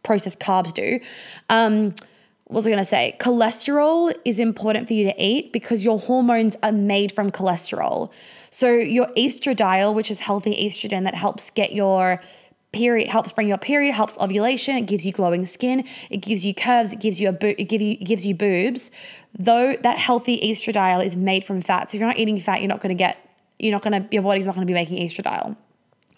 processed 0.09 0.41
carbs 0.41 0.73
do. 0.73 0.99
Um, 1.51 1.95
what 2.45 2.57
was 2.57 2.67
I 2.67 2.71
going 2.71 2.79
to 2.79 2.85
say? 2.87 3.15
Cholesterol 3.21 4.15
is 4.25 4.39
important 4.39 4.89
for 4.89 4.95
you 4.95 5.05
to 5.05 5.15
eat 5.23 5.53
because 5.53 5.85
your 5.85 5.99
hormones 5.99 6.57
are 6.63 6.73
made 6.73 7.13
from 7.13 7.31
cholesterol. 7.31 8.11
So 8.51 8.73
your 8.73 9.09
estradiol, 9.09 9.95
which 9.95 10.11
is 10.11 10.19
healthy 10.19 10.55
estrogen 10.67 11.05
that 11.05 11.15
helps 11.15 11.51
get 11.51 11.73
your 11.73 12.21
period 12.73 13.09
helps 13.09 13.33
bring 13.33 13.49
your 13.49 13.57
period 13.57 13.95
helps 13.95 14.19
ovulation 14.19 14.77
it 14.77 14.87
gives 14.87 15.07
you 15.07 15.11
glowing 15.11 15.47
skin 15.47 15.83
it 16.11 16.19
gives 16.19 16.45
you 16.45 16.53
curves 16.53 16.93
it 16.93 17.01
gives 17.01 17.19
you 17.19 17.27
a 17.27 17.33
bo- 17.33 17.55
it 17.57 17.67
give 17.67 17.81
you 17.81 17.93
it 17.93 18.05
gives 18.05 18.27
you 18.27 18.35
boobs 18.35 18.91
though 19.39 19.73
that 19.87 19.97
healthy 19.97 20.39
estradiol 20.51 21.03
is 21.03 21.17
made 21.17 21.43
from 21.43 21.63
fat 21.63 21.89
so 21.89 21.97
if 21.97 22.01
you're 22.01 22.07
not 22.07 22.19
eating 22.19 22.37
fat 22.37 22.61
you're 22.61 22.69
not 22.69 22.83
going 22.83 22.95
to 22.95 23.03
get 23.07 23.17
you're 23.59 23.73
not 23.73 23.81
going 23.81 24.03
to 24.03 24.07
your 24.15 24.23
body's 24.23 24.45
not 24.45 24.55
going 24.55 24.67
to 24.67 24.71
be 24.71 24.75
making 24.75 24.99
estradiol 25.03 25.57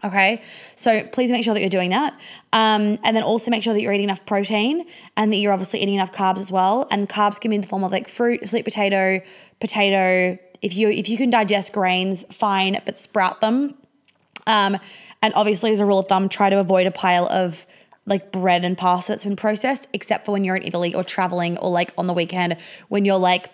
Okay, 0.03 0.43
so 0.77 1.03
please 1.03 1.31
make 1.31 1.45
sure 1.45 1.53
that 1.53 1.61
you're 1.61 1.69
doing 1.69 1.91
that. 1.91 2.15
Um, 2.53 2.99
and 3.05 3.15
then 3.15 3.23
also 3.23 3.51
make 3.51 3.63
sure 3.63 3.75
that 3.75 3.83
you're 3.83 3.93
eating 3.93 4.05
enough 4.05 4.25
protein 4.25 4.87
and 5.17 5.31
that 5.33 5.37
you're 5.37 5.53
obviously 5.53 5.83
eating 5.83 5.95
enough 5.95 6.13
carbs 6.13 6.39
as 6.39 6.51
well. 6.51 6.89
And 6.91 7.09
carbs 7.09 7.39
can 7.39 7.51
be 7.51 7.57
in 7.57 7.61
the 7.61 7.67
form 7.67 7.85
of 7.85 7.93
like 7.93 8.09
fruit, 8.09 8.49
sweet 8.49 8.65
potato, 8.65 9.21
potato. 9.61 10.39
If 10.63 10.75
you 10.75 10.89
if 10.89 11.09
you 11.09 11.19
can 11.19 11.29
digest 11.29 11.73
grains, 11.73 12.25
fine, 12.35 12.81
but 12.87 12.97
sprout 12.97 13.41
them. 13.41 13.75
Um, 14.47 14.79
and 15.23 15.35
obviously, 15.35 15.73
as 15.73 15.81
a 15.81 15.87
rule 15.87 15.99
of 15.99 16.09
thumb, 16.09 16.29
try 16.29 16.49
to 16.49 16.59
avoid 16.59 16.87
a 16.87 16.91
pile 16.91 17.27
of 17.27 17.67
like 18.07 18.33
bread 18.33 18.65
and 18.65 18.77
pasta 18.77 19.13
that's 19.13 19.25
been 19.25 19.37
processed, 19.37 19.89
except 19.93 20.25
for 20.25 20.33
when 20.33 20.45
you're 20.45 20.57
in 20.57 20.63
Italy 20.63 20.95
or 20.95 21.05
traveling 21.05 21.59
or 21.59 21.71
like 21.71 21.93
on 21.99 22.07
the 22.07 22.15
weekend 22.15 22.57
when 22.89 23.05
you're 23.05 23.19
like 23.19 23.51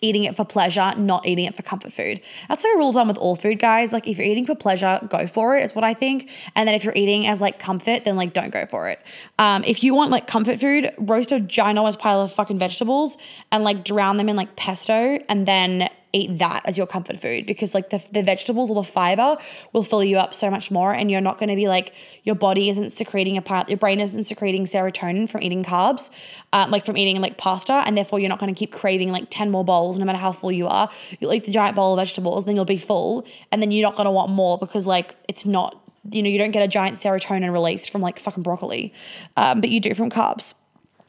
eating 0.00 0.24
it 0.24 0.34
for 0.34 0.44
pleasure, 0.44 0.92
not 0.96 1.26
eating 1.26 1.44
it 1.44 1.56
for 1.56 1.62
comfort 1.62 1.92
food. 1.92 2.20
That's 2.48 2.64
a 2.64 2.68
rule 2.76 2.90
of 2.90 2.94
thumb 2.94 3.08
with 3.08 3.18
all 3.18 3.36
food, 3.36 3.58
guys. 3.58 3.92
Like 3.92 4.06
if 4.06 4.18
you're 4.18 4.26
eating 4.26 4.46
for 4.46 4.54
pleasure, 4.54 5.00
go 5.08 5.26
for 5.26 5.56
it, 5.56 5.64
is 5.64 5.74
what 5.74 5.84
I 5.84 5.94
think. 5.94 6.30
And 6.54 6.66
then 6.66 6.74
if 6.74 6.84
you're 6.84 6.96
eating 6.96 7.26
as 7.26 7.40
like 7.40 7.58
comfort, 7.58 8.04
then 8.04 8.16
like 8.16 8.32
don't 8.32 8.50
go 8.50 8.66
for 8.66 8.88
it. 8.88 9.00
Um, 9.38 9.64
if 9.64 9.82
you 9.82 9.94
want 9.94 10.10
like 10.10 10.26
comfort 10.26 10.60
food, 10.60 10.92
roast 10.98 11.32
a 11.32 11.36
ginormous 11.36 11.98
pile 11.98 12.20
of 12.20 12.32
fucking 12.32 12.58
vegetables 12.58 13.18
and 13.50 13.64
like 13.64 13.84
drown 13.84 14.16
them 14.16 14.28
in 14.28 14.36
like 14.36 14.56
pesto 14.56 15.18
and 15.28 15.46
then 15.46 15.88
eat 16.12 16.38
that 16.38 16.62
as 16.64 16.78
your 16.78 16.86
comfort 16.86 17.18
food 17.18 17.46
because 17.46 17.74
like 17.74 17.90
the, 17.90 18.02
the 18.12 18.22
vegetables 18.22 18.70
or 18.70 18.74
the 18.74 18.82
fiber 18.82 19.36
will 19.72 19.82
fill 19.82 20.02
you 20.02 20.16
up 20.16 20.32
so 20.32 20.50
much 20.50 20.70
more 20.70 20.92
and 20.92 21.10
you're 21.10 21.20
not 21.20 21.38
going 21.38 21.48
to 21.48 21.56
be 21.56 21.68
like 21.68 21.92
your 22.24 22.34
body 22.34 22.70
isn't 22.70 22.90
secreting 22.90 23.36
a 23.36 23.42
part 23.42 23.68
your 23.68 23.76
brain 23.76 24.00
isn't 24.00 24.24
secreting 24.24 24.64
serotonin 24.64 25.28
from 25.28 25.42
eating 25.42 25.62
carbs 25.62 26.10
uh, 26.52 26.66
like 26.70 26.86
from 26.86 26.96
eating 26.96 27.20
like 27.20 27.36
pasta 27.36 27.82
and 27.86 27.96
therefore 27.96 28.18
you're 28.18 28.28
not 28.28 28.38
going 28.38 28.52
to 28.52 28.58
keep 28.58 28.72
craving 28.72 29.12
like 29.12 29.26
10 29.28 29.50
more 29.50 29.64
bowls 29.64 29.98
no 29.98 30.04
matter 30.04 30.18
how 30.18 30.32
full 30.32 30.52
you 30.52 30.66
are. 30.66 30.90
You'll 31.20 31.32
eat 31.34 31.44
the 31.44 31.52
giant 31.52 31.76
bowl 31.76 31.92
of 31.94 31.98
vegetables 31.98 32.46
then 32.46 32.56
you'll 32.56 32.64
be 32.64 32.78
full 32.78 33.26
and 33.52 33.60
then 33.60 33.70
you're 33.70 33.86
not 33.86 33.96
going 33.96 34.06
to 34.06 34.10
want 34.10 34.30
more 34.30 34.58
because 34.58 34.86
like 34.86 35.14
it's 35.28 35.44
not 35.44 35.82
you 36.10 36.22
know 36.22 36.28
you 36.28 36.38
don't 36.38 36.52
get 36.52 36.62
a 36.62 36.68
giant 36.68 36.96
serotonin 36.96 37.52
released 37.52 37.90
from 37.90 38.00
like 38.00 38.18
fucking 38.18 38.42
broccoli 38.42 38.94
um, 39.36 39.60
but 39.60 39.68
you 39.68 39.80
do 39.80 39.94
from 39.94 40.08
carbs 40.10 40.54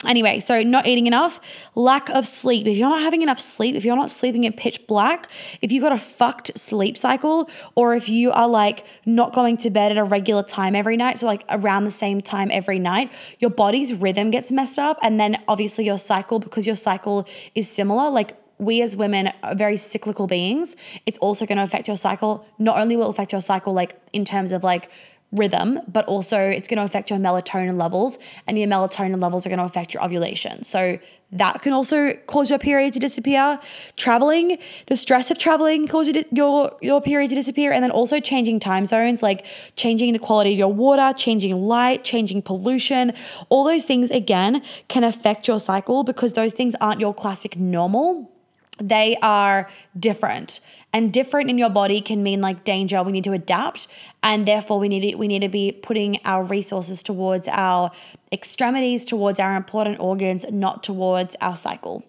Anyway, 0.05 0.39
so 0.39 0.63
not 0.63 0.87
eating 0.87 1.07
enough, 1.07 1.41
lack 1.75 2.09
of 2.09 2.25
sleep. 2.25 2.65
If 2.65 2.77
you're 2.77 2.89
not 2.89 3.01
having 3.01 3.21
enough 3.21 3.39
sleep, 3.39 3.75
if 3.75 3.83
you're 3.83 3.97
not 3.97 4.09
sleeping 4.09 4.45
in 4.45 4.53
pitch 4.53 4.87
black, 4.87 5.27
if 5.61 5.73
you've 5.73 5.83
got 5.83 5.91
a 5.91 5.97
fucked 5.97 6.57
sleep 6.57 6.97
cycle, 6.97 7.49
or 7.75 7.93
if 7.95 8.07
you 8.07 8.31
are 8.31 8.47
like 8.47 8.85
not 9.05 9.33
going 9.33 9.57
to 9.57 9.69
bed 9.69 9.91
at 9.91 9.97
a 9.97 10.05
regular 10.05 10.41
time 10.41 10.73
every 10.73 10.95
night, 10.95 11.19
so 11.19 11.25
like 11.25 11.43
around 11.49 11.83
the 11.83 11.91
same 11.91 12.21
time 12.21 12.49
every 12.53 12.79
night, 12.79 13.11
your 13.39 13.51
body's 13.51 13.93
rhythm 13.93 14.31
gets 14.31 14.53
messed 14.53 14.79
up. 14.79 14.97
And 15.01 15.19
then 15.19 15.35
obviously 15.49 15.83
your 15.83 15.99
cycle, 15.99 16.39
because 16.39 16.65
your 16.65 16.77
cycle 16.77 17.27
is 17.53 17.69
similar, 17.69 18.09
like 18.09 18.37
we 18.57 18.81
as 18.81 18.95
women 18.95 19.31
are 19.43 19.55
very 19.55 19.75
cyclical 19.75 20.27
beings. 20.27 20.77
It's 21.05 21.17
also 21.17 21.45
going 21.45 21.57
to 21.57 21.63
affect 21.63 21.87
your 21.87 21.97
cycle. 21.97 22.45
Not 22.57 22.77
only 22.77 22.95
will 22.95 23.07
it 23.07 23.09
affect 23.09 23.33
your 23.33 23.41
cycle, 23.41 23.73
like 23.73 23.99
in 24.13 24.23
terms 24.23 24.53
of 24.53 24.63
like 24.63 24.89
rhythm, 25.31 25.79
but 25.87 26.05
also 26.05 26.39
it's 26.39 26.67
going 26.67 26.77
to 26.77 26.83
affect 26.83 27.09
your 27.09 27.19
melatonin 27.19 27.79
levels, 27.79 28.17
and 28.47 28.57
your 28.57 28.67
melatonin 28.67 29.21
levels 29.21 29.45
are 29.45 29.49
going 29.49 29.59
to 29.59 29.65
affect 29.65 29.93
your 29.93 30.03
ovulation. 30.03 30.63
So 30.63 30.97
that 31.31 31.61
can 31.61 31.73
also 31.73 32.13
cause 32.25 32.49
your 32.49 32.57
period 32.57 32.93
to 32.93 32.99
disappear. 32.99 33.59
Traveling, 33.95 34.57
the 34.87 34.97
stress 34.97 35.29
of 35.29 35.37
traveling 35.37 35.87
causes 35.87 36.25
your 36.31 36.75
your 36.81 37.01
period 37.01 37.29
to 37.29 37.35
disappear, 37.35 37.71
and 37.71 37.83
then 37.83 37.91
also 37.91 38.19
changing 38.19 38.59
time 38.59 38.85
zones, 38.85 39.21
like 39.21 39.45
changing 39.75 40.13
the 40.13 40.19
quality 40.19 40.53
of 40.53 40.57
your 40.57 40.73
water, 40.73 41.13
changing 41.15 41.55
light, 41.55 42.03
changing 42.03 42.41
pollution. 42.41 43.13
All 43.49 43.63
those 43.63 43.85
things 43.85 44.09
again 44.09 44.63
can 44.87 45.03
affect 45.03 45.47
your 45.47 45.59
cycle 45.59 46.03
because 46.03 46.33
those 46.33 46.53
things 46.53 46.73
aren't 46.81 46.99
your 46.99 47.13
classic 47.13 47.57
normal 47.57 48.31
they 48.79 49.17
are 49.21 49.69
different 49.99 50.61
and 50.91 51.13
different 51.13 51.49
in 51.49 51.57
your 51.57 51.69
body 51.69 52.01
can 52.01 52.23
mean 52.23 52.41
like 52.41 52.63
danger 52.63 53.03
we 53.03 53.11
need 53.11 53.23
to 53.23 53.33
adapt 53.33 53.87
and 54.23 54.45
therefore 54.45 54.79
we 54.79 54.87
need 54.87 55.11
to, 55.11 55.15
we 55.15 55.27
need 55.27 55.41
to 55.41 55.49
be 55.49 55.71
putting 55.71 56.17
our 56.25 56.43
resources 56.43 57.03
towards 57.03 57.47
our 57.49 57.91
extremities 58.31 59.05
towards 59.05 59.39
our 59.39 59.55
important 59.55 59.99
organs 59.99 60.45
not 60.49 60.83
towards 60.83 61.35
our 61.41 61.55
cycle 61.55 62.03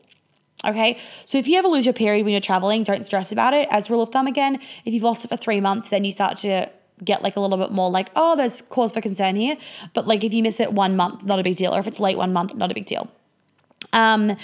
Okay, 0.63 0.99
so 1.25 1.39
if 1.39 1.49
you 1.49 1.59
ever 1.59 1.69
lose 1.69 1.87
your 1.87 1.95
period 1.95 2.23
when 2.25 2.33
you're 2.33 2.41
traveling, 2.43 2.85
don't 2.85 3.07
stress 3.07 3.33
about 3.33 3.55
it. 3.55 3.67
As 3.71 3.89
rule 3.89 4.03
of 4.03 4.11
thumb, 4.11 4.27
again, 4.27 4.57
if 4.85 4.93
you've 4.93 5.03
lost 5.03 5.25
it 5.25 5.29
for 5.29 5.39
three 5.39 5.59
months, 5.59 5.89
then 5.89 6.05
you 6.05 6.13
start 6.13 6.37
to 6.39 6.69
get 7.03 7.23
like 7.23 7.37
a 7.37 7.41
little 7.41 7.57
bit 7.57 7.71
more 7.71 7.91
like, 7.91 8.11
oh, 8.15 8.37
there's 8.37 8.61
cause 8.61 8.93
for 8.93 9.01
concern 9.01 9.37
here. 9.37 9.57
But 9.95 10.07
like 10.07 10.23
if 10.23 10.35
you 10.35 10.43
miss 10.43 10.61
it 10.61 10.73
one 10.73 10.97
month, 10.97 11.25
not 11.25 11.39
a 11.39 11.43
big 11.43 11.57
deal. 11.57 11.75
Or 11.75 11.81
if 11.81 11.87
it's 11.87 11.99
late 11.99 12.19
one 12.19 12.35
month, 12.35 12.55
not 12.55 12.71
a 12.71 12.75
big 12.75 12.85
deal. 12.85 13.11
Um, 13.95 14.37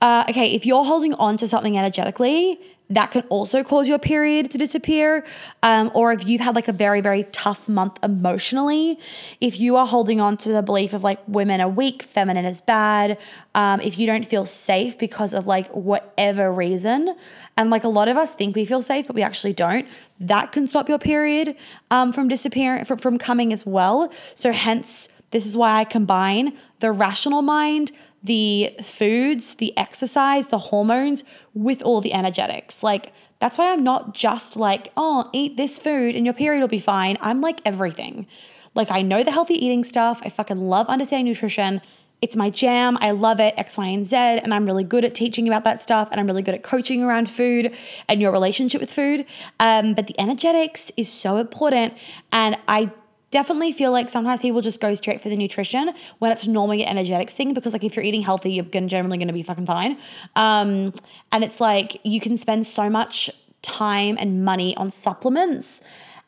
uh, 0.00 0.24
okay, 0.28 0.54
if 0.54 0.66
you're 0.66 0.84
holding 0.84 1.14
on 1.14 1.36
to 1.38 1.48
something 1.48 1.78
energetically, 1.78 2.60
that 2.88 3.10
can 3.10 3.22
also 3.28 3.64
cause 3.64 3.88
your 3.88 3.98
period 3.98 4.50
to 4.52 4.58
disappear. 4.58 5.24
Um, 5.62 5.90
or 5.94 6.12
if 6.12 6.26
you've 6.26 6.40
had 6.40 6.54
like 6.54 6.68
a 6.68 6.72
very, 6.72 7.00
very 7.00 7.24
tough 7.24 7.68
month 7.68 7.98
emotionally, 8.02 8.98
if 9.40 9.58
you 9.58 9.76
are 9.76 9.86
holding 9.86 10.20
on 10.20 10.36
to 10.38 10.50
the 10.50 10.62
belief 10.62 10.92
of 10.92 11.02
like 11.02 11.18
women 11.26 11.60
are 11.60 11.68
weak, 11.68 12.02
feminine 12.02 12.44
is 12.44 12.60
bad, 12.60 13.18
um, 13.54 13.80
if 13.80 13.98
you 13.98 14.06
don't 14.06 14.24
feel 14.24 14.44
safe 14.44 14.98
because 14.98 15.34
of 15.34 15.46
like 15.46 15.68
whatever 15.70 16.52
reason, 16.52 17.16
and 17.56 17.70
like 17.70 17.82
a 17.82 17.88
lot 17.88 18.06
of 18.06 18.16
us 18.16 18.34
think 18.34 18.54
we 18.54 18.64
feel 18.64 18.82
safe, 18.82 19.06
but 19.06 19.16
we 19.16 19.22
actually 19.22 19.54
don't, 19.54 19.86
that 20.20 20.52
can 20.52 20.66
stop 20.66 20.88
your 20.88 20.98
period 20.98 21.56
um, 21.90 22.12
from 22.12 22.28
disappearing, 22.28 22.84
from, 22.84 22.98
from 22.98 23.18
coming 23.18 23.52
as 23.52 23.66
well. 23.66 24.12
So, 24.34 24.52
hence, 24.52 25.08
this 25.30 25.44
is 25.44 25.56
why 25.56 25.80
I 25.80 25.84
combine 25.84 26.56
the 26.78 26.92
rational 26.92 27.42
mind, 27.42 27.90
the 28.26 28.70
foods, 28.82 29.54
the 29.56 29.76
exercise, 29.78 30.48
the 30.48 30.58
hormones 30.58 31.24
with 31.54 31.82
all 31.82 32.00
the 32.00 32.12
energetics. 32.12 32.82
Like, 32.82 33.12
that's 33.38 33.58
why 33.58 33.72
I'm 33.72 33.84
not 33.84 34.14
just 34.14 34.56
like, 34.56 34.92
oh, 34.96 35.28
eat 35.32 35.56
this 35.56 35.78
food 35.78 36.14
and 36.14 36.24
your 36.24 36.34
period 36.34 36.60
will 36.60 36.68
be 36.68 36.80
fine. 36.80 37.16
I'm 37.20 37.40
like 37.40 37.60
everything. 37.64 38.26
Like, 38.74 38.90
I 38.90 39.02
know 39.02 39.22
the 39.22 39.30
healthy 39.30 39.54
eating 39.54 39.84
stuff. 39.84 40.20
I 40.24 40.28
fucking 40.28 40.58
love 40.58 40.86
understanding 40.88 41.26
nutrition. 41.26 41.80
it's 42.22 42.34
my 42.34 42.48
jam. 42.48 42.96
I 43.00 43.10
love 43.10 43.40
it, 43.40 43.54
X, 43.58 43.76
Y, 43.76 43.86
and 43.86 44.06
Z. 44.06 44.16
And 44.16 44.52
I'm 44.54 44.64
really 44.64 44.84
good 44.84 45.04
at 45.04 45.14
teaching 45.14 45.46
about 45.46 45.64
that 45.64 45.82
stuff. 45.82 46.08
And 46.10 46.18
I'm 46.18 46.26
really 46.26 46.42
good 46.42 46.54
at 46.54 46.62
coaching 46.62 47.02
around 47.02 47.28
food 47.28 47.74
and 48.08 48.20
your 48.20 48.32
relationship 48.32 48.80
with 48.80 48.90
food. 48.90 49.26
Um, 49.60 49.94
but 49.94 50.06
the 50.06 50.18
energetics 50.18 50.90
is 50.96 51.12
so 51.12 51.36
important. 51.36 51.94
And 52.32 52.56
I 52.68 52.90
definitely 53.30 53.72
feel 53.72 53.92
like 53.92 54.08
sometimes 54.08 54.40
people 54.40 54.60
just 54.60 54.80
go 54.80 54.94
straight 54.94 55.20
for 55.20 55.28
the 55.28 55.36
nutrition 55.36 55.92
when 56.18 56.32
it's 56.32 56.46
normally 56.46 56.82
an 56.82 56.88
energetics 56.88 57.34
thing 57.34 57.54
because 57.54 57.72
like 57.72 57.84
if 57.84 57.96
you're 57.96 58.04
eating 58.04 58.22
healthy 58.22 58.52
you're 58.52 58.64
generally 58.86 59.18
going 59.18 59.28
to 59.28 59.34
be 59.34 59.42
fucking 59.42 59.66
fine. 59.66 59.98
Um, 60.36 60.92
and 61.32 61.44
it's 61.44 61.60
like 61.60 62.00
you 62.04 62.20
can 62.20 62.36
spend 62.36 62.66
so 62.66 62.88
much 62.88 63.30
time 63.62 64.16
and 64.20 64.44
money 64.44 64.76
on 64.76 64.90
supplements 64.90 65.80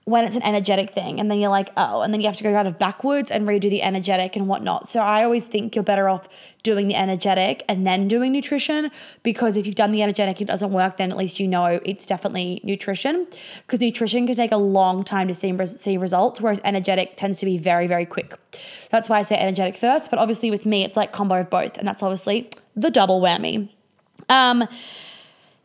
when 0.09 0.25
it's 0.25 0.37
an 0.37 0.43
energetic 0.43 0.91
thing 0.91 1.21
and 1.21 1.31
then 1.31 1.39
you're 1.39 1.51
like 1.51 1.71
oh 1.77 2.01
and 2.01 2.15
then 2.15 2.21
you 2.21 2.27
have 2.27 2.37
to 2.37 2.43
go 2.43 2.51
kind 2.51 2.67
of 2.67 2.79
backwards 2.79 3.31
and 3.31 3.47
redo 3.47 3.69
the 3.69 3.83
energetic 3.83 4.37
and 4.37 4.49
whatnot. 4.49 4.89
So 4.89 5.01
i 5.01 5.23
always 5.23 5.45
think 5.45 5.75
you're 5.75 5.85
better 5.85 6.09
off 6.09 6.29
doing 6.63 6.89
the 6.89 6.95
energetic 6.95 7.63
and 7.69 7.87
then 7.87 8.09
doing 8.09 8.33
nutrition 8.33 8.91
because 9.23 9.55
if 9.55 9.67
you've 9.67 9.75
done 9.75 9.91
the 9.91 10.03
energetic 10.03 10.41
it 10.41 10.47
doesn't 10.47 10.73
work 10.73 10.97
then 10.97 11.11
at 11.11 11.17
least 11.19 11.39
you 11.41 11.47
know 11.47 11.79
it's 11.85 12.07
definitely 12.07 12.61
nutrition. 12.65 13.27
Because 13.67 13.81
nutrition 13.81 14.27
can 14.27 14.35
take 14.35 14.53
a 14.53 14.57
long 14.57 15.05
time 15.05 15.29
to 15.29 15.35
see, 15.35 15.55
see 15.67 15.99
results 15.99 16.41
whereas 16.41 16.61
energetic 16.65 17.17
tends 17.17 17.39
to 17.41 17.47
be 17.47 17.59
very 17.59 17.87
very 17.87 18.07
quick. 18.07 18.35
That's 18.91 19.11
why 19.11 19.19
i 19.19 19.23
say 19.23 19.37
energetic 19.37 19.77
first 19.77 20.09
but 20.11 20.19
obviously 20.19 20.51
with 20.51 20.65
me 20.65 20.85
it's 20.85 20.97
like 20.97 21.13
combo 21.13 21.41
of 21.41 21.51
both 21.51 21.77
and 21.77 21.87
that's 21.87 22.03
obviously 22.03 22.51
the 22.77 22.91
double 22.91 23.21
whammy. 23.21 23.69
Um 24.31 24.67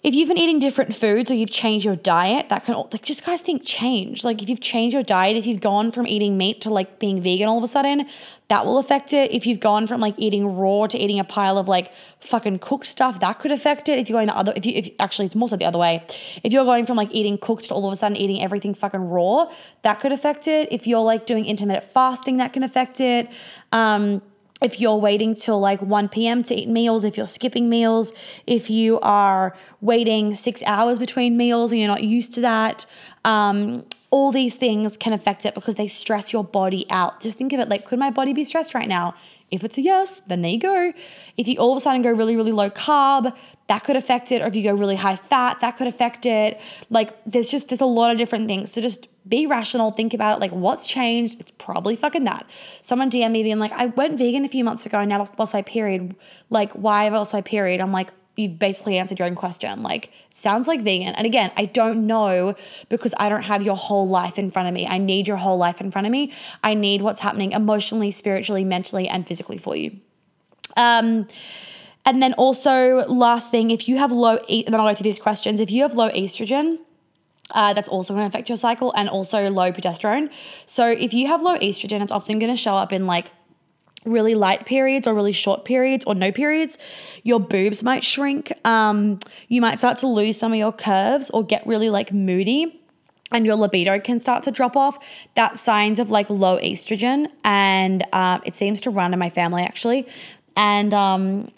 if 0.03 0.13
you've 0.13 0.27
been 0.27 0.37
eating 0.37 0.59
different 0.59 0.93
foods 0.93 1.31
or 1.31 1.33
you've 1.33 1.49
changed 1.49 1.85
your 1.85 1.95
diet, 1.95 2.49
that 2.49 2.65
can 2.65 2.75
like 2.75 3.03
just 3.03 3.25
guys 3.25 3.39
think 3.39 3.61
change. 3.65 4.25
Like 4.25 4.43
if 4.43 4.49
you've 4.49 4.59
changed 4.59 4.93
your 4.93 5.01
diet, 5.01 5.37
if 5.37 5.45
you've 5.45 5.61
gone 5.61 5.91
from 5.91 6.05
eating 6.07 6.37
meat 6.37 6.59
to 6.61 6.69
like 6.69 6.99
being 6.99 7.21
vegan 7.21 7.47
all 7.47 7.57
of 7.57 7.63
a 7.63 7.67
sudden, 7.67 8.05
that 8.49 8.65
will 8.65 8.79
affect 8.79 9.13
it. 9.13 9.31
If 9.31 9.47
you've 9.47 9.61
gone 9.61 9.87
from 9.87 10.01
like 10.01 10.15
eating 10.17 10.57
raw 10.57 10.87
to 10.87 10.97
eating 10.97 11.21
a 11.21 11.23
pile 11.23 11.57
of 11.57 11.69
like 11.69 11.93
fucking 12.19 12.59
cooked 12.59 12.85
stuff, 12.85 13.21
that 13.21 13.39
could 13.39 13.53
affect 13.53 13.87
it. 13.87 13.97
If 13.97 14.09
you're 14.09 14.17
going 14.17 14.27
the 14.27 14.35
other, 14.35 14.51
if 14.57 14.65
you 14.65 14.73
if 14.75 14.89
actually 14.99 15.27
it's 15.27 15.35
more 15.35 15.47
so 15.47 15.55
the 15.55 15.65
other 15.65 15.79
way. 15.79 16.03
If 16.43 16.51
you're 16.51 16.65
going 16.65 16.85
from 16.85 16.97
like 16.97 17.09
eating 17.13 17.37
cooked 17.37 17.69
to 17.69 17.73
all 17.73 17.87
of 17.87 17.93
a 17.93 17.95
sudden 17.95 18.17
eating 18.17 18.43
everything 18.43 18.73
fucking 18.73 19.09
raw, 19.09 19.49
that 19.83 20.01
could 20.01 20.11
affect 20.11 20.49
it. 20.49 20.67
If 20.73 20.85
you're 20.85 20.99
like 20.99 21.25
doing 21.25 21.45
intermittent 21.45 21.89
fasting, 21.89 22.37
that 22.37 22.51
can 22.51 22.63
affect 22.63 22.99
it. 22.99 23.29
Um, 23.71 24.21
if 24.63 24.79
you're 24.79 24.97
waiting 24.97 25.35
till 25.35 25.59
like 25.59 25.81
1 25.81 26.09
p.m. 26.09 26.41
to 26.43 26.55
eat 26.55 26.69
meals, 26.69 27.03
if 27.03 27.17
you're 27.17 27.27
skipping 27.27 27.69
meals, 27.69 28.13
if 28.47 28.69
you 28.69 28.99
are 29.01 29.55
waiting 29.81 30.33
six 30.35 30.63
hours 30.63 30.97
between 30.97 31.35
meals 31.37 31.71
and 31.71 31.79
you're 31.79 31.89
not 31.89 32.03
used 32.03 32.33
to 32.33 32.41
that, 32.41 32.85
um, 33.25 33.85
all 34.09 34.31
these 34.31 34.55
things 34.55 34.95
can 34.95 35.11
affect 35.11 35.45
it 35.45 35.53
because 35.55 35.75
they 35.75 35.87
stress 35.87 36.31
your 36.31 36.43
body 36.43 36.85
out. 36.89 37.19
Just 37.19 37.37
think 37.37 37.51
of 37.51 37.59
it 37.59 37.67
like, 37.67 37.85
could 37.85 37.99
my 37.99 38.11
body 38.11 38.31
be 38.31 38.45
stressed 38.45 38.73
right 38.73 38.87
now? 38.87 39.15
If 39.51 39.63
it's 39.63 39.77
a 39.77 39.81
yes, 39.81 40.21
then 40.27 40.41
there 40.41 40.51
you 40.51 40.59
go. 40.59 40.93
If 41.37 41.47
you 41.47 41.57
all 41.57 41.71
of 41.71 41.77
a 41.77 41.81
sudden 41.81 42.01
go 42.01 42.11
really, 42.11 42.35
really 42.35 42.51
low 42.51 42.69
carb, 42.69 43.35
that 43.67 43.83
could 43.83 43.95
affect 43.95 44.31
it. 44.31 44.41
Or 44.41 44.47
if 44.47 44.55
you 44.55 44.63
go 44.63 44.73
really 44.73 44.95
high 44.95 45.15
fat, 45.15 45.59
that 45.61 45.77
could 45.77 45.87
affect 45.87 46.25
it. 46.25 46.59
Like 46.89 47.11
there's 47.25 47.51
just, 47.51 47.69
there's 47.69 47.81
a 47.81 47.85
lot 47.85 48.11
of 48.11 48.17
different 48.17 48.47
things. 48.47 48.71
So 48.71 48.81
just 48.81 49.07
be 49.27 49.47
rational, 49.47 49.91
think 49.91 50.13
about 50.13 50.37
it. 50.37 50.41
Like, 50.41 50.51
what's 50.51 50.85
changed? 50.85 51.39
It's 51.39 51.51
probably 51.51 51.95
fucking 51.95 52.25
that. 52.25 52.45
Someone 52.81 53.09
DM 53.09 53.31
me 53.31 53.43
being 53.43 53.59
like, 53.59 53.71
I 53.71 53.87
went 53.87 54.17
vegan 54.17 54.45
a 54.45 54.49
few 54.49 54.63
months 54.63 54.85
ago 54.85 54.99
and 54.99 55.09
now 55.09 55.21
I've 55.21 55.37
lost 55.39 55.53
my 55.53 55.61
period. 55.61 56.15
Like, 56.49 56.73
why 56.73 57.05
have 57.05 57.13
I 57.13 57.17
lost 57.17 57.33
my 57.33 57.41
period? 57.41 57.81
I'm 57.81 57.91
like, 57.91 58.11
you've 58.35 58.57
basically 58.57 58.97
answered 58.97 59.19
your 59.19 59.27
own 59.27 59.35
question. 59.35 59.83
Like, 59.83 60.11
sounds 60.31 60.67
like 60.67 60.81
vegan. 60.81 61.13
And 61.15 61.25
again, 61.25 61.51
I 61.55 61.65
don't 61.65 62.07
know 62.07 62.55
because 62.89 63.13
I 63.17 63.29
don't 63.29 63.43
have 63.43 63.63
your 63.63 63.75
whole 63.75 64.07
life 64.07 64.39
in 64.39 64.51
front 64.51 64.67
of 64.67 64.73
me. 64.73 64.87
I 64.87 64.97
need 64.97 65.27
your 65.27 65.37
whole 65.37 65.57
life 65.57 65.79
in 65.79 65.91
front 65.91 66.07
of 66.07 66.11
me. 66.11 66.33
I 66.63 66.73
need 66.73 67.01
what's 67.01 67.19
happening 67.19 67.51
emotionally, 67.51 68.11
spiritually, 68.11 68.63
mentally, 68.63 69.07
and 69.07 69.25
physically 69.27 69.57
for 69.57 69.75
you. 69.75 69.99
Um, 70.75 71.27
and 72.05 72.21
then 72.21 72.33
also, 72.33 73.05
last 73.07 73.51
thing, 73.51 73.71
if 73.71 73.87
you 73.87 73.97
have 73.97 74.11
low, 74.11 74.39
eat 74.47 74.65
and 74.65 74.73
then 74.73 74.81
I'll 74.81 74.89
go 74.89 74.95
through 74.95 75.05
these 75.05 75.19
questions. 75.19 75.59
If 75.59 75.71
you 75.71 75.83
have 75.83 75.93
low 75.93 76.09
estrogen, 76.09 76.79
uh, 77.53 77.73
that's 77.73 77.89
also 77.89 78.13
going 78.13 78.23
to 78.23 78.27
affect 78.27 78.49
your 78.49 78.57
cycle 78.57 78.93
and 78.95 79.09
also 79.09 79.49
low 79.49 79.71
progesterone. 79.71 80.31
So 80.65 80.87
if 80.87 81.13
you 81.13 81.27
have 81.27 81.41
low 81.41 81.57
estrogen, 81.57 82.01
it's 82.01 82.11
often 82.11 82.39
going 82.39 82.51
to 82.51 82.57
show 82.57 82.73
up 82.73 82.91
in 82.91 83.07
like 83.07 83.31
really 84.05 84.35
light 84.35 84.65
periods 84.65 85.07
or 85.07 85.13
really 85.13 85.31
short 85.31 85.65
periods 85.65 86.03
or 86.05 86.15
no 86.15 86.31
periods. 86.31 86.77
Your 87.23 87.39
boobs 87.39 87.83
might 87.83 88.03
shrink. 88.03 88.51
Um, 88.65 89.19
you 89.47 89.61
might 89.61 89.79
start 89.79 89.97
to 89.99 90.07
lose 90.07 90.37
some 90.37 90.51
of 90.51 90.57
your 90.57 90.73
curves 90.73 91.29
or 91.29 91.43
get 91.43 91.65
really 91.65 91.89
like 91.89 92.11
moody 92.11 92.79
and 93.33 93.45
your 93.45 93.55
libido 93.55 93.99
can 93.99 94.19
start 94.19 94.43
to 94.43 94.51
drop 94.51 94.77
off. 94.77 94.99
That's 95.35 95.59
signs 95.59 95.99
of 95.99 96.11
like 96.11 96.29
low 96.29 96.57
estrogen, 96.59 97.27
and 97.43 98.03
uh, 98.13 98.39
it 98.45 98.55
seems 98.55 98.79
to 98.81 98.91
run 98.91 99.11
in 99.11 99.19
my 99.19 99.31
family 99.31 99.63
actually, 99.63 100.07
and 100.55 100.93
um, 100.93 101.51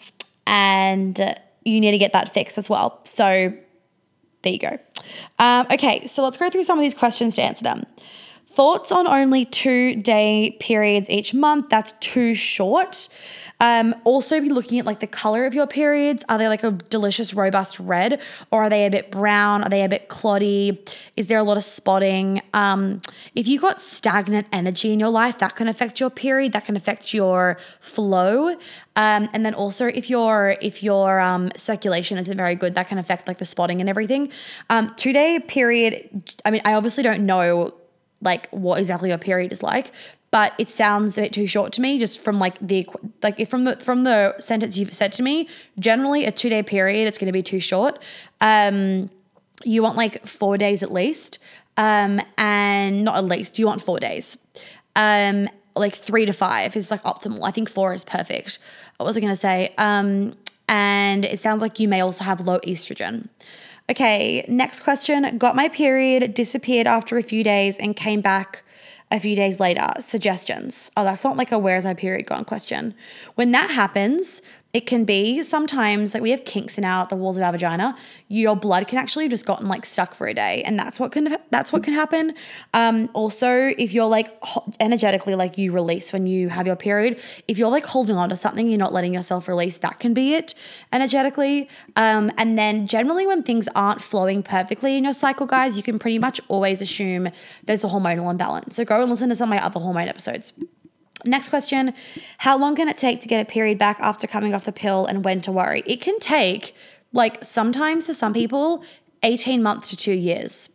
and 0.46 1.18
you 1.64 1.80
need 1.80 1.90
to 1.90 1.98
get 1.98 2.12
that 2.14 2.32
fixed 2.32 2.56
as 2.56 2.70
well. 2.70 3.00
So 3.04 3.52
there 4.46 4.52
you 4.52 4.58
go. 4.60 4.78
Um, 5.40 5.66
okay, 5.72 6.06
so 6.06 6.22
let's 6.22 6.36
go 6.36 6.48
through 6.48 6.62
some 6.62 6.78
of 6.78 6.82
these 6.82 6.94
questions 6.94 7.34
to 7.34 7.42
answer 7.42 7.64
them. 7.64 7.84
Thoughts 8.56 8.90
on 8.90 9.06
only 9.06 9.44
two 9.44 9.96
day 9.96 10.56
periods 10.60 11.10
each 11.10 11.34
month? 11.34 11.68
That's 11.68 11.92
too 12.00 12.32
short. 12.32 13.10
Um, 13.60 13.94
also, 14.04 14.40
be 14.40 14.48
looking 14.48 14.78
at 14.78 14.86
like 14.86 15.00
the 15.00 15.06
color 15.06 15.44
of 15.44 15.52
your 15.52 15.66
periods. 15.66 16.24
Are 16.30 16.38
they 16.38 16.48
like 16.48 16.64
a 16.64 16.70
delicious, 16.70 17.34
robust 17.34 17.78
red, 17.78 18.18
or 18.50 18.62
are 18.64 18.70
they 18.70 18.86
a 18.86 18.90
bit 18.90 19.10
brown? 19.10 19.62
Are 19.62 19.68
they 19.68 19.84
a 19.84 19.90
bit 19.90 20.08
cloddy? 20.08 20.88
Is 21.18 21.26
there 21.26 21.36
a 21.36 21.42
lot 21.42 21.58
of 21.58 21.64
spotting? 21.64 22.40
Um, 22.54 23.02
if 23.34 23.46
you've 23.46 23.60
got 23.60 23.78
stagnant 23.78 24.46
energy 24.52 24.90
in 24.90 25.00
your 25.00 25.10
life, 25.10 25.38
that 25.40 25.54
can 25.54 25.68
affect 25.68 26.00
your 26.00 26.08
period. 26.08 26.54
That 26.54 26.64
can 26.64 26.76
affect 26.76 27.12
your 27.12 27.58
flow. 27.80 28.48
Um, 28.96 29.28
and 29.34 29.44
then 29.44 29.52
also, 29.52 29.84
if 29.84 30.08
your 30.08 30.56
if 30.62 30.82
your 30.82 31.20
um, 31.20 31.50
circulation 31.58 32.16
isn't 32.16 32.38
very 32.38 32.54
good, 32.54 32.74
that 32.76 32.88
can 32.88 32.96
affect 32.96 33.28
like 33.28 33.36
the 33.36 33.44
spotting 33.44 33.82
and 33.82 33.90
everything. 33.90 34.30
Um, 34.70 34.94
two 34.96 35.12
day 35.12 35.40
period. 35.40 36.24
I 36.46 36.50
mean, 36.50 36.62
I 36.64 36.72
obviously 36.72 37.02
don't 37.02 37.26
know 37.26 37.74
like 38.22 38.48
what 38.50 38.78
exactly 38.78 39.10
your 39.10 39.18
period 39.18 39.52
is 39.52 39.62
like 39.62 39.92
but 40.30 40.52
it 40.58 40.68
sounds 40.68 41.16
a 41.16 41.22
bit 41.22 41.32
too 41.32 41.46
short 41.46 41.72
to 41.72 41.80
me 41.80 41.98
just 41.98 42.20
from 42.20 42.38
like 42.38 42.58
the 42.60 42.86
like 43.22 43.48
from 43.48 43.64
the 43.64 43.76
from 43.76 44.04
the 44.04 44.38
sentence 44.38 44.76
you've 44.76 44.92
said 44.92 45.12
to 45.12 45.22
me 45.22 45.48
generally 45.78 46.26
a 46.26 46.30
two 46.30 46.48
day 46.48 46.62
period 46.62 47.08
it's 47.08 47.18
going 47.18 47.26
to 47.26 47.32
be 47.32 47.42
too 47.42 47.60
short. 47.60 47.98
Um 48.40 49.08
you 49.64 49.82
want 49.82 49.96
like 49.96 50.26
four 50.26 50.58
days 50.58 50.82
at 50.82 50.92
least 50.92 51.38
um 51.76 52.20
and 52.36 53.02
not 53.02 53.16
at 53.16 53.24
least 53.24 53.58
you 53.58 53.66
want 53.66 53.80
four 53.80 53.98
days. 53.98 54.36
Um 54.94 55.48
like 55.74 55.94
three 55.94 56.26
to 56.26 56.32
five 56.32 56.76
is 56.76 56.90
like 56.90 57.02
optimal. 57.04 57.40
I 57.44 57.50
think 57.50 57.70
four 57.70 57.94
is 57.94 58.04
perfect. 58.04 58.58
What 58.96 59.06
was 59.06 59.16
i 59.16 59.20
going 59.20 59.32
to 59.32 59.36
say? 59.36 59.74
Um 59.78 60.34
and 60.68 61.24
it 61.24 61.38
sounds 61.38 61.62
like 61.62 61.78
you 61.78 61.88
may 61.88 62.00
also 62.00 62.24
have 62.24 62.40
low 62.40 62.58
estrogen 62.58 63.28
okay 63.90 64.44
next 64.48 64.80
question 64.80 65.38
got 65.38 65.56
my 65.56 65.68
period 65.68 66.34
disappeared 66.34 66.86
after 66.86 67.18
a 67.18 67.22
few 67.22 67.44
days 67.44 67.76
and 67.78 67.96
came 67.96 68.20
back 68.20 68.62
a 69.10 69.20
few 69.20 69.36
days 69.36 69.60
later, 69.60 69.86
suggestions. 70.00 70.90
Oh, 70.96 71.04
that's 71.04 71.22
not 71.22 71.36
like 71.36 71.52
a 71.52 71.58
where's 71.58 71.84
my 71.84 71.94
period 71.94 72.26
gone 72.26 72.44
question. 72.44 72.94
When 73.36 73.52
that 73.52 73.70
happens, 73.70 74.42
it 74.76 74.84
can 74.84 75.06
be 75.06 75.42
sometimes 75.42 76.12
like 76.12 76.22
we 76.22 76.30
have 76.32 76.44
kinks 76.44 76.76
in 76.76 76.84
our 76.84 77.06
the 77.06 77.16
walls 77.16 77.38
of 77.38 77.42
our 77.42 77.50
vagina. 77.50 77.96
Your 78.28 78.54
blood 78.54 78.86
can 78.88 78.98
actually 78.98 79.26
just 79.26 79.46
gotten 79.46 79.68
like 79.68 79.86
stuck 79.86 80.14
for 80.14 80.26
a 80.26 80.34
day, 80.34 80.62
and 80.66 80.78
that's 80.78 81.00
what 81.00 81.12
can 81.12 81.38
that's 81.50 81.72
what 81.72 81.82
can 81.82 81.94
happen. 81.94 82.34
Um, 82.74 83.08
also, 83.14 83.70
if 83.78 83.94
you're 83.94 84.04
like 84.04 84.28
energetically 84.78 85.34
like 85.34 85.56
you 85.56 85.72
release 85.72 86.12
when 86.12 86.26
you 86.26 86.50
have 86.50 86.66
your 86.66 86.76
period, 86.76 87.18
if 87.48 87.56
you're 87.56 87.70
like 87.70 87.86
holding 87.86 88.18
on 88.18 88.28
to 88.28 88.36
something, 88.36 88.68
you're 88.68 88.78
not 88.78 88.92
letting 88.92 89.14
yourself 89.14 89.48
release. 89.48 89.78
That 89.78 89.98
can 89.98 90.12
be 90.12 90.34
it 90.34 90.54
energetically. 90.92 91.70
Um, 91.96 92.30
and 92.36 92.58
then 92.58 92.86
generally 92.86 93.26
when 93.26 93.42
things 93.42 93.70
aren't 93.74 94.02
flowing 94.02 94.42
perfectly 94.42 94.98
in 94.98 95.04
your 95.04 95.14
cycle, 95.14 95.46
guys, 95.46 95.78
you 95.78 95.82
can 95.82 95.98
pretty 95.98 96.18
much 96.18 96.38
always 96.48 96.82
assume 96.82 97.30
there's 97.64 97.82
a 97.82 97.88
hormonal 97.88 98.30
imbalance. 98.30 98.76
So 98.76 98.84
go 98.84 99.00
and 99.00 99.10
listen 99.10 99.30
to 99.30 99.36
some 99.36 99.50
of 99.50 99.56
my 99.56 99.64
other 99.64 99.80
hormone 99.80 100.08
episodes. 100.08 100.52
Next 101.24 101.48
question 101.48 101.94
How 102.38 102.58
long 102.58 102.76
can 102.76 102.88
it 102.88 102.96
take 102.96 103.20
to 103.20 103.28
get 103.28 103.40
a 103.40 103.44
period 103.44 103.78
back 103.78 103.98
after 104.00 104.26
coming 104.26 104.54
off 104.54 104.64
the 104.64 104.72
pill 104.72 105.06
and 105.06 105.24
when 105.24 105.40
to 105.42 105.52
worry? 105.52 105.82
It 105.86 106.00
can 106.00 106.18
take, 106.18 106.74
like, 107.12 107.42
sometimes 107.42 108.06
for 108.06 108.14
some 108.14 108.32
people, 108.32 108.84
18 109.22 109.62
months 109.62 109.90
to 109.90 109.96
two 109.96 110.12
years. 110.12 110.70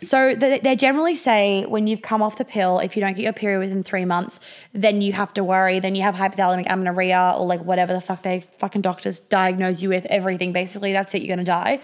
So 0.00 0.34
they 0.34 0.76
generally 0.76 1.14
say 1.14 1.64
when 1.66 1.86
you've 1.86 2.02
come 2.02 2.22
off 2.22 2.36
the 2.38 2.44
pill, 2.44 2.78
if 2.80 2.96
you 2.96 3.00
don't 3.00 3.14
get 3.14 3.22
your 3.22 3.32
period 3.32 3.60
within 3.60 3.82
three 3.82 4.04
months, 4.04 4.40
then 4.72 5.00
you 5.00 5.12
have 5.12 5.32
to 5.34 5.44
worry. 5.44 5.78
Then 5.78 5.94
you 5.94 6.02
have 6.02 6.14
hypothalamic 6.14 6.66
amenorrhea 6.70 7.34
or 7.38 7.46
like 7.46 7.60
whatever 7.60 7.92
the 7.92 8.00
fuck 8.00 8.22
they 8.22 8.40
fucking 8.40 8.80
doctors 8.80 9.20
diagnose 9.20 9.82
you 9.82 9.90
with. 9.90 10.06
Everything 10.06 10.52
basically, 10.52 10.92
that's 10.92 11.14
it. 11.14 11.22
You're 11.22 11.36
gonna 11.36 11.44
die. 11.44 11.80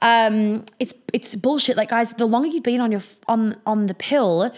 Um, 0.00 0.64
it's 0.80 0.94
it's 1.12 1.36
bullshit. 1.36 1.76
Like 1.76 1.90
guys, 1.90 2.12
the 2.14 2.26
longer 2.26 2.48
you've 2.48 2.64
been 2.64 2.80
on 2.80 2.90
your 2.90 3.02
on 3.28 3.54
on 3.66 3.86
the 3.86 3.94
pill, 3.94 4.52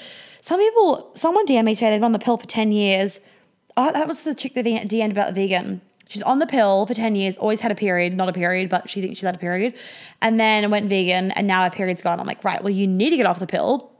some 0.44 0.60
people, 0.60 1.10
someone 1.14 1.46
DM 1.46 1.64
me 1.64 1.74
today, 1.74 1.88
they've 1.88 2.00
been 2.00 2.04
on 2.04 2.12
the 2.12 2.18
pill 2.18 2.36
for 2.36 2.46
10 2.46 2.70
years. 2.70 3.18
Oh, 3.78 3.90
that 3.90 4.06
was 4.06 4.24
the 4.24 4.34
chick 4.34 4.52
that 4.52 4.66
DM'd 4.66 5.10
about 5.10 5.34
vegan. 5.34 5.80
She's 6.06 6.20
on 6.20 6.38
the 6.38 6.46
pill 6.46 6.84
for 6.84 6.92
10 6.92 7.14
years, 7.14 7.38
always 7.38 7.60
had 7.60 7.72
a 7.72 7.74
period, 7.74 8.12
not 8.12 8.28
a 8.28 8.32
period, 8.34 8.68
but 8.68 8.90
she 8.90 9.00
thinks 9.00 9.18
she's 9.18 9.24
had 9.24 9.34
a 9.34 9.38
period. 9.38 9.72
And 10.20 10.38
then 10.38 10.70
went 10.70 10.86
vegan 10.90 11.30
and 11.30 11.46
now 11.46 11.64
her 11.64 11.70
period's 11.70 12.02
gone. 12.02 12.20
I'm 12.20 12.26
like, 12.26 12.44
right, 12.44 12.62
well, 12.62 12.74
you 12.74 12.86
need 12.86 13.08
to 13.08 13.16
get 13.16 13.24
off 13.24 13.38
the 13.38 13.46
pill 13.46 13.90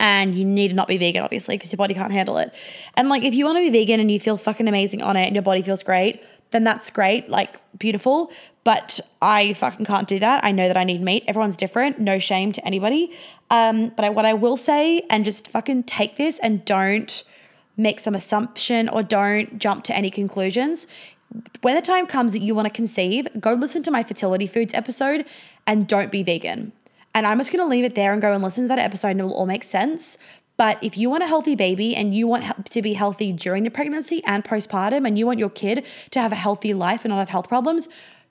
and 0.00 0.34
you 0.34 0.46
need 0.46 0.68
to 0.68 0.74
not 0.74 0.88
be 0.88 0.96
vegan, 0.96 1.24
obviously, 1.24 1.58
because 1.58 1.70
your 1.70 1.76
body 1.76 1.92
can't 1.92 2.10
handle 2.10 2.38
it. 2.38 2.54
And 2.94 3.10
like, 3.10 3.22
if 3.22 3.34
you 3.34 3.44
want 3.44 3.58
to 3.58 3.70
be 3.70 3.84
vegan 3.84 4.00
and 4.00 4.10
you 4.10 4.18
feel 4.18 4.38
fucking 4.38 4.68
amazing 4.68 5.02
on 5.02 5.18
it 5.18 5.26
and 5.26 5.36
your 5.36 5.42
body 5.42 5.60
feels 5.60 5.82
great, 5.82 6.22
then 6.52 6.64
that's 6.64 6.88
great, 6.88 7.28
like 7.28 7.60
beautiful. 7.76 8.32
But 8.64 9.00
I 9.20 9.54
fucking 9.54 9.86
can't 9.86 10.06
do 10.06 10.18
that. 10.20 10.44
I 10.44 10.52
know 10.52 10.68
that 10.68 10.76
I 10.76 10.84
need 10.84 11.02
meat. 11.02 11.24
Everyone's 11.26 11.56
different. 11.56 11.98
No 11.98 12.18
shame 12.18 12.52
to 12.52 12.64
anybody. 12.64 13.12
Um, 13.50 13.88
but 13.88 14.04
I, 14.04 14.10
what 14.10 14.24
I 14.24 14.34
will 14.34 14.56
say, 14.56 15.02
and 15.10 15.24
just 15.24 15.48
fucking 15.48 15.84
take 15.84 16.16
this 16.16 16.38
and 16.38 16.64
don't 16.64 17.24
make 17.76 18.00
some 18.00 18.14
assumption 18.14 18.88
or 18.88 19.02
don't 19.02 19.58
jump 19.58 19.84
to 19.84 19.96
any 19.96 20.10
conclusions. 20.10 20.86
When 21.62 21.74
the 21.74 21.82
time 21.82 22.06
comes 22.06 22.32
that 22.32 22.40
you 22.42 22.54
want 22.54 22.66
to 22.66 22.72
conceive, 22.72 23.26
go 23.40 23.54
listen 23.54 23.82
to 23.84 23.90
my 23.90 24.02
fertility 24.02 24.46
foods 24.46 24.74
episode 24.74 25.24
and 25.66 25.88
don't 25.88 26.12
be 26.12 26.22
vegan. 26.22 26.72
And 27.14 27.26
I'm 27.26 27.38
just 27.38 27.52
going 27.52 27.64
to 27.64 27.68
leave 27.68 27.84
it 27.84 27.94
there 27.94 28.12
and 28.12 28.22
go 28.22 28.32
and 28.32 28.42
listen 28.42 28.64
to 28.64 28.68
that 28.68 28.78
episode 28.78 29.08
and 29.08 29.20
it 29.20 29.24
will 29.24 29.34
all 29.34 29.46
make 29.46 29.64
sense. 29.64 30.18
But 30.56 30.78
if 30.82 30.96
you 30.96 31.08
want 31.10 31.22
a 31.22 31.26
healthy 31.26 31.56
baby 31.56 31.96
and 31.96 32.14
you 32.14 32.26
want 32.26 32.66
to 32.70 32.82
be 32.82 32.92
healthy 32.92 33.32
during 33.32 33.64
the 33.64 33.70
pregnancy 33.70 34.22
and 34.26 34.44
postpartum 34.44 35.06
and 35.06 35.18
you 35.18 35.26
want 35.26 35.38
your 35.38 35.50
kid 35.50 35.84
to 36.10 36.20
have 36.20 36.32
a 36.32 36.36
healthy 36.36 36.74
life 36.74 37.04
and 37.04 37.10
not 37.10 37.18
have 37.18 37.30
health 37.30 37.48
problems, 37.48 37.88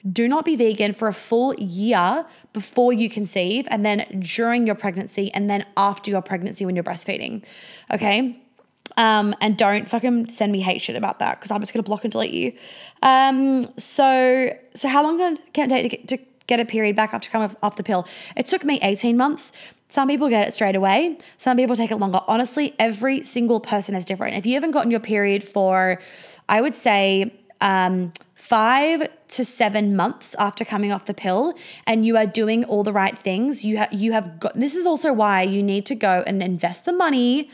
do 0.10 0.28
not 0.28 0.46
be 0.46 0.56
vegan 0.56 0.94
for 0.94 1.08
a 1.08 1.14
full 1.14 1.54
year 1.56 2.26
before 2.54 2.94
you 2.94 3.10
conceive 3.10 3.68
and 3.70 3.86
then 3.86 4.06
during 4.20 4.66
your 4.66 4.76
pregnancy 4.76 5.32
and 5.34 5.50
then 5.50 5.66
after 5.78 6.10
your 6.10 6.22
pregnancy 6.22 6.66
when 6.66 6.76
you're 6.76 6.84
breastfeeding. 6.84 7.46
Okay? 7.92 8.42
Um, 8.98 9.36
and 9.40 9.58
don't 9.58 9.88
fucking 9.88 10.30
send 10.30 10.52
me 10.52 10.60
hate 10.60 10.82
shit 10.82 10.96
about 10.96 11.20
that 11.20 11.40
because 11.40 11.52
I'm 11.52 11.60
just 11.60 11.74
gonna 11.74 11.84
block 11.84 12.04
and 12.04 12.12
delete 12.12 12.34
you. 12.34 12.54
Um, 13.02 13.68
so 13.78 14.56
so 14.74 14.88
how 14.88 15.04
long 15.04 15.18
can 15.54 15.72
it 15.72 15.74
take 15.74 15.84
to 15.84 15.98
get, 15.98 16.08
to 16.10 16.18
get 16.48 16.60
a 16.60 16.66
period 16.66 16.96
back 16.96 17.14
after 17.14 17.30
coming 17.30 17.56
off, 17.62 17.76
the 17.76 17.84
pill? 17.84 18.08
It 18.36 18.48
took 18.48 18.64
me 18.64 18.80
18 18.82 19.16
months. 19.16 19.54
Some 19.88 20.08
people 20.08 20.30
get 20.30 20.48
it 20.48 20.54
straight 20.54 20.76
away. 20.76 21.18
Some 21.38 21.58
people 21.58 21.76
take 21.76 21.92
it 21.92 21.98
longer. 21.98 22.20
Honestly, 22.28 22.74
every 22.80 23.24
single 23.24 23.60
person 23.60 23.94
is 23.94 24.06
different. 24.06 24.36
If 24.36 24.46
you 24.46 24.54
haven't 24.54 24.72
gotten 24.72 24.90
your 24.90 25.02
period 25.02 25.44
for, 25.44 26.00
I 26.48 26.62
would 26.62 26.74
say, 26.74 27.34
um, 27.60 28.14
five 28.52 29.08
to 29.30 29.46
seven 29.46 29.96
months 29.96 30.36
after 30.38 30.66
coming 30.66 30.92
off 30.92 31.06
the 31.06 31.14
pill 31.14 31.54
and 31.88 32.06
you 32.06 32.18
are 32.18 32.26
doing 32.26 32.66
all 32.66 32.84
the 32.84 32.92
right 32.92 33.18
things, 33.18 33.64
you 33.64 33.78
have 33.78 33.94
you 33.94 34.12
have 34.12 34.42
got 34.42 34.54
this 34.56 34.76
is 34.76 34.86
also 34.86 35.14
why 35.14 35.42
you 35.42 35.64
need 35.64 35.86
to 35.86 35.96
go 35.96 36.22
and 36.28 36.44
invest 36.44 36.84
the 36.84 36.92
money 36.92 37.50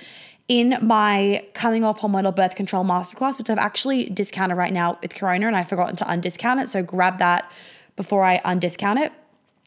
in 0.48 0.76
my 0.82 1.46
coming 1.54 1.84
off 1.84 2.00
hormonal 2.00 2.36
birth 2.36 2.56
control 2.56 2.84
masterclass, 2.84 3.38
which 3.38 3.48
I've 3.48 3.60
actually 3.60 4.06
discounted 4.06 4.58
right 4.58 4.74
now 4.74 4.98
with 5.04 5.14
Corona 5.14 5.46
and 5.46 5.56
I've 5.56 5.70
forgotten 5.70 5.96
to 5.98 6.06
undiscount 6.06 6.64
it. 6.64 6.70
So 6.70 6.82
grab 6.82 7.20
that 7.20 7.48
before 7.96 8.24
I 8.24 8.40
undiscount 8.40 8.98
it. 8.98 9.12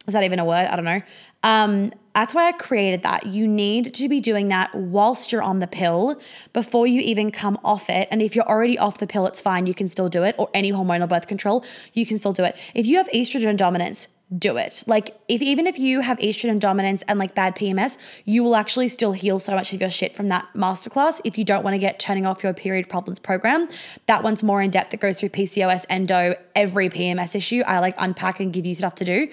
Is 0.09 0.15
that 0.15 0.25
even 0.25 0.41
a 0.41 0.45
word? 0.45 0.67
I 0.67 0.75
don't 0.75 0.85
know. 0.85 1.03
Um, 1.45 1.93
that's 2.15 2.35
why 2.35 2.49
I 2.49 2.53
created 2.53 3.03
that. 3.03 3.27
You 3.27 3.47
need 3.47 3.95
to 3.95 4.09
be 4.09 4.21
doing 4.21 4.49
that 4.49 4.75
whilst 4.75 5.33
you're 5.33 5.43
on 5.43 5.61
the 5.61 5.67
pill 5.67 6.21
before 6.53 6.87
you 6.87 7.01
even 7.01 7.31
come 7.31 7.59
off 7.65 7.89
it. 7.89 8.09
And 8.11 8.21
if 8.21 8.35
you're 8.35 8.49
already 8.49 8.79
off 8.79 8.99
the 8.99 9.07
pill, 9.07 9.27
it's 9.27 9.41
fine. 9.41 9.67
You 9.67 9.75
can 9.75 9.89
still 9.89 10.09
do 10.09 10.23
it, 10.25 10.35
or 10.39 10.49
any 10.53 10.73
hormonal 10.73 11.09
birth 11.09 11.27
control, 11.27 11.65
you 11.93 12.05
can 12.05 12.19
still 12.19 12.33
do 12.33 12.45
it. 12.45 12.57
If 12.75 12.87
you 12.87 12.97
have 12.97 13.09
estrogen 13.11 13.57
dominance, 13.57 14.09
do 14.39 14.57
it. 14.57 14.85
Like 14.87 15.19
if 15.29 15.43
even 15.43 15.67
if 15.67 15.79
you 15.79 16.03
have 16.03 16.19
estrogen 16.19 16.61
dominance 16.61 17.03
and 17.09 17.19
like 17.19 17.35
bad 17.35 17.57
PMS, 17.57 17.97
you 18.25 18.45
will 18.45 18.55
actually 18.55 18.89
still 18.89 19.13
heal 19.13 19.41
so 19.41 19.55
much 19.55 19.73
of 19.73 19.81
your 19.81 19.91
shit 19.91 20.15
from 20.15 20.29
that 20.29 20.47
masterclass 20.55 21.21
if 21.25 21.37
you 21.37 21.45
don't 21.45 21.65
want 21.65 21.75
to 21.75 21.79
get 21.79 21.99
turning 21.99 22.27
off 22.27 22.43
your 22.43 22.55
period 22.55 22.89
problems 22.89 23.19
program. 23.19 23.69
That 24.07 24.23
one's 24.23 24.43
more 24.43 24.63
in 24.63 24.71
depth. 24.71 24.95
It 24.95 25.01
goes 25.01 25.19
through 25.19 25.31
PCOS, 25.31 25.85
endo, 25.91 26.35
every 26.55 26.89
PMS 26.89 27.35
issue. 27.35 27.63
I 27.67 27.81
like 27.81 27.95
unpack 27.99 28.39
and 28.39 28.53
give 28.53 28.65
you 28.65 28.75
stuff 28.75 28.95
to 28.97 29.05
do. 29.05 29.29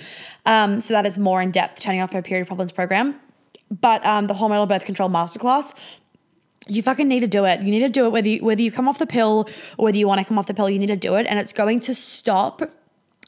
Um, 0.46 0.82
so 0.82 0.94
that 0.94 1.06
is 1.06 1.18
more 1.18 1.42
in 1.42 1.52
depth 1.52 1.80
turning 1.80 2.02
off 2.02 2.12
your 2.14 2.24
period 2.24 2.48
problems 2.48 2.72
program. 2.72 3.20
But 3.70 4.04
um, 4.06 4.28
the 4.28 4.34
hormonal 4.34 4.68
birth 4.68 4.86
control 4.86 5.10
masterclass, 5.10 5.76
you 6.68 6.82
fucking 6.82 7.08
need 7.08 7.20
to 7.20 7.28
do 7.28 7.46
it. 7.46 7.62
You 7.62 7.70
need 7.70 7.80
to 7.80 7.90
do 7.90 8.06
it 8.06 8.10
whether 8.12 8.28
you, 8.28 8.44
whether 8.44 8.62
you 8.62 8.72
come 8.72 8.88
off 8.88 8.98
the 8.98 9.06
pill 9.06 9.48
or 9.78 9.86
whether 9.86 9.98
you 9.98 10.08
want 10.08 10.20
to 10.20 10.26
come 10.26 10.40
off 10.40 10.48
the 10.48 10.54
pill. 10.54 10.70
You 10.70 10.80
need 10.80 10.88
to 10.88 10.96
do 10.96 11.16
it, 11.16 11.28
and 11.30 11.38
it's 11.38 11.54
going 11.54 11.82
to 11.82 11.94
stop 11.94 12.62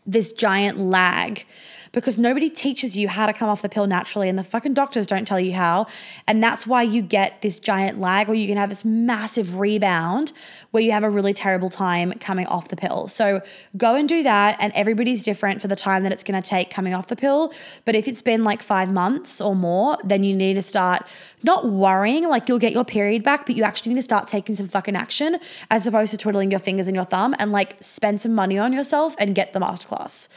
this 0.06 0.34
giant 0.34 0.78
lag 0.78 1.46
because 1.92 2.18
nobody 2.18 2.50
teaches 2.50 2.96
you 2.98 3.08
how 3.08 3.26
to 3.26 3.34
come 3.34 3.50
off 3.50 3.62
the 3.62 3.70
pill 3.70 3.88
naturally 3.88 4.30
and 4.30 4.38
the 4.38 4.44
fucking 4.44 4.74
doctors 4.74 5.08
don't 5.08 5.28
tell 5.28 5.40
you 5.40 5.54
how. 5.54 5.88
And 6.28 6.44
that's 6.44 6.68
why 6.68 6.84
you 6.84 7.02
get 7.02 7.42
this 7.42 7.60
giant 7.60 8.00
lag 8.00 8.30
or 8.30 8.36
you 8.36 8.48
can 8.48 8.58
have 8.58 8.70
this 8.70 8.86
massive 8.86 9.60
rebound 9.60 10.32
where 10.72 10.84
you 10.84 10.92
have 10.92 11.04
a 11.04 11.10
really 11.10 11.34
terrible 11.34 11.70
time 11.70 12.14
coming 12.14 12.48
off 12.48 12.68
the 12.68 12.76
pill. 12.76 13.08
So 13.08 13.42
go 13.78 13.96
and 13.96 14.08
do 14.08 14.24
that. 14.24 14.58
And 14.60 14.72
everybody's 14.76 15.24
different 15.24 15.62
for 15.62 15.68
the 15.68 15.76
time 15.76 16.04
that 16.04 16.12
it's 16.12 16.24
going 16.24 16.42
to 16.42 16.48
take 16.48 16.70
coming 16.70 16.94
off 16.94 17.08
the 17.08 17.16
pill. 17.16 17.54
But 17.86 17.96
if 17.96 18.08
it's 18.08 18.22
been 18.22 18.44
like 18.44 18.62
five 18.62 18.92
months 18.92 19.42
or 19.42 19.56
more, 19.56 19.98
then 20.04 20.24
you 20.24 20.36
need 20.36 20.56
to 20.56 20.62
start 20.62 21.04
not 21.44 21.70
worrying 21.70 22.28
like 22.28 22.48
you'll 22.48 22.60
get 22.60 22.74
your 22.74 22.86
period 22.86 23.24
back, 23.24 23.46
but 23.46 23.56
you 23.56 23.64
actually 23.64 23.94
need 23.94 24.00
to 24.00 24.04
start 24.04 24.28
taking 24.28 24.56
some 24.56 24.68
fucking 24.68 24.96
action 24.96 25.40
as 25.72 25.88
opposed 25.88 26.12
to 26.12 26.18
twiddling 26.18 26.52
your 26.52 26.60
fingers 26.60 26.88
and 26.88 26.96
your 26.96 27.06
thumb 27.06 27.36
and 27.40 27.52
like 27.52 27.78
spend 27.82 28.22
some 28.22 28.34
money 28.34 28.58
on 28.58 28.74
yourself 28.74 29.16
and 29.20 29.34
get 29.34 29.54
the 29.54 29.60
masterclass. 29.60 30.28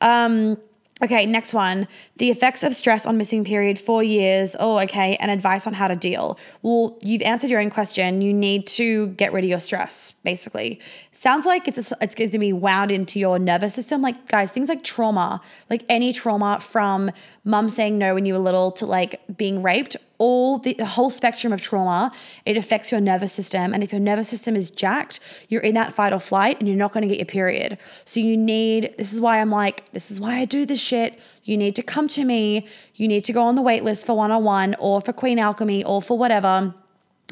Um, 0.00 0.58
Okay, 1.02 1.26
next 1.26 1.52
one. 1.52 1.88
The 2.18 2.30
effects 2.30 2.62
of 2.62 2.72
stress 2.72 3.04
on 3.04 3.16
missing 3.16 3.44
period, 3.44 3.80
four 3.80 4.04
years. 4.04 4.54
Oh, 4.60 4.78
okay. 4.78 5.16
And 5.16 5.28
advice 5.28 5.66
on 5.66 5.72
how 5.72 5.88
to 5.88 5.96
deal. 5.96 6.38
Well, 6.62 6.96
you've 7.02 7.22
answered 7.22 7.50
your 7.50 7.60
own 7.60 7.70
question. 7.70 8.22
You 8.22 8.32
need 8.32 8.68
to 8.68 9.08
get 9.08 9.32
rid 9.32 9.42
of 9.42 9.50
your 9.50 9.58
stress, 9.58 10.14
basically. 10.22 10.80
Sounds 11.10 11.46
like 11.46 11.66
it's 11.66 11.90
a, 11.90 11.96
it's 12.00 12.14
going 12.14 12.30
to 12.30 12.38
be 12.38 12.52
wound 12.52 12.92
into 12.92 13.18
your 13.18 13.40
nervous 13.40 13.74
system. 13.74 14.02
Like, 14.02 14.28
guys, 14.28 14.52
things 14.52 14.68
like 14.68 14.84
trauma, 14.84 15.40
like 15.68 15.84
any 15.88 16.12
trauma 16.12 16.60
from 16.60 17.10
mum 17.44 17.68
saying 17.68 17.98
no 17.98 18.14
when 18.14 18.24
you 18.24 18.32
were 18.32 18.40
little 18.40 18.72
to 18.72 18.86
like 18.86 19.20
being 19.36 19.62
raped, 19.62 19.96
all 20.18 20.58
the, 20.58 20.72
the 20.74 20.86
whole 20.86 21.10
spectrum 21.10 21.52
of 21.52 21.60
trauma, 21.60 22.10
it 22.46 22.56
affects 22.56 22.90
your 22.90 23.00
nervous 23.00 23.32
system. 23.32 23.74
And 23.74 23.82
if 23.82 23.92
your 23.92 24.00
nervous 24.00 24.28
system 24.28 24.56
is 24.56 24.70
jacked, 24.70 25.20
you're 25.48 25.60
in 25.60 25.74
that 25.74 25.92
fight 25.92 26.12
or 26.12 26.18
flight 26.18 26.58
and 26.58 26.66
you're 26.66 26.76
not 26.76 26.92
going 26.92 27.02
to 27.02 27.08
get 27.08 27.18
your 27.18 27.26
period. 27.26 27.78
So 28.06 28.20
you 28.20 28.36
need, 28.36 28.94
this 28.96 29.12
is 29.12 29.20
why 29.20 29.40
I'm 29.40 29.50
like, 29.50 29.90
this 29.92 30.10
is 30.10 30.20
why 30.20 30.36
I 30.36 30.46
do 30.46 30.64
this 30.64 30.80
shit. 30.80 31.18
You 31.44 31.56
need 31.58 31.76
to 31.76 31.82
come 31.82 32.08
to 32.08 32.24
me. 32.24 32.66
You 32.94 33.08
need 33.08 33.24
to 33.24 33.32
go 33.32 33.42
on 33.42 33.54
the 33.54 33.62
wait 33.62 33.84
list 33.84 34.06
for 34.06 34.16
one 34.16 34.30
on 34.30 34.42
one 34.42 34.74
or 34.78 35.02
for 35.02 35.12
Queen 35.12 35.38
Alchemy 35.38 35.84
or 35.84 36.00
for 36.00 36.16
whatever. 36.16 36.74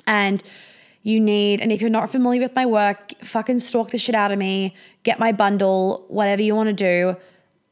And 0.06 0.42
you 1.02 1.20
need, 1.20 1.60
and 1.60 1.72
if 1.72 1.80
you're 1.80 1.90
not 1.90 2.10
familiar 2.10 2.40
with 2.40 2.54
my 2.54 2.66
work, 2.66 3.12
fucking 3.24 3.60
stalk 3.60 3.90
the 3.90 3.98
shit 3.98 4.14
out 4.14 4.30
of 4.30 4.38
me, 4.38 4.76
get 5.02 5.18
my 5.18 5.32
bundle, 5.32 6.04
whatever 6.08 6.42
you 6.42 6.54
want 6.54 6.68
to 6.68 6.72
do 6.74 7.16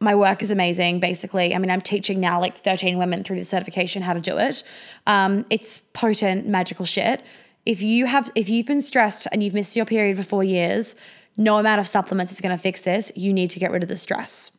my 0.01 0.15
work 0.15 0.43
is 0.43 0.51
amazing, 0.51 0.99
basically. 0.99 1.55
I 1.55 1.59
mean, 1.59 1.71
I'm 1.71 1.83
teaching 1.83 2.21
now 2.21 2.41
like 2.41 2.57
13 2.57 2.97
women 2.97 3.23
through 3.23 3.37
the 3.37 3.45
certification 3.45 4.03
how 4.03 4.15
to 4.15 4.21
do 4.21 4.39
it. 4.39 4.63
Um, 5.07 5.45
it's 5.51 5.81
potent, 5.93 6.47
magical 6.47 6.87
shit. 6.87 7.23
If 7.67 7.83
you 7.83 8.07
have, 8.07 8.31
if 8.35 8.49
you've 8.49 8.67
been 8.67 8.81
stressed 8.81 9.29
and 9.31 9.45
you've 9.45 9.53
missed 9.53 9.77
your 9.77 9.85
period 9.85 10.17
for 10.17 10.23
four 10.23 10.43
years, 10.43 10.95
no 11.37 11.59
amount 11.59 11.81
of 11.81 11.87
supplements 11.87 12.33
is 12.33 12.41
going 12.41 12.57
to 12.57 12.63
fix 12.63 12.81
this. 12.81 13.13
You 13.15 13.35
need 13.35 13.51
to 13.51 13.59
get 13.59 13.71
rid 13.71 13.83
of 13.83 13.91
the 13.91 13.97
stress, 13.97 14.53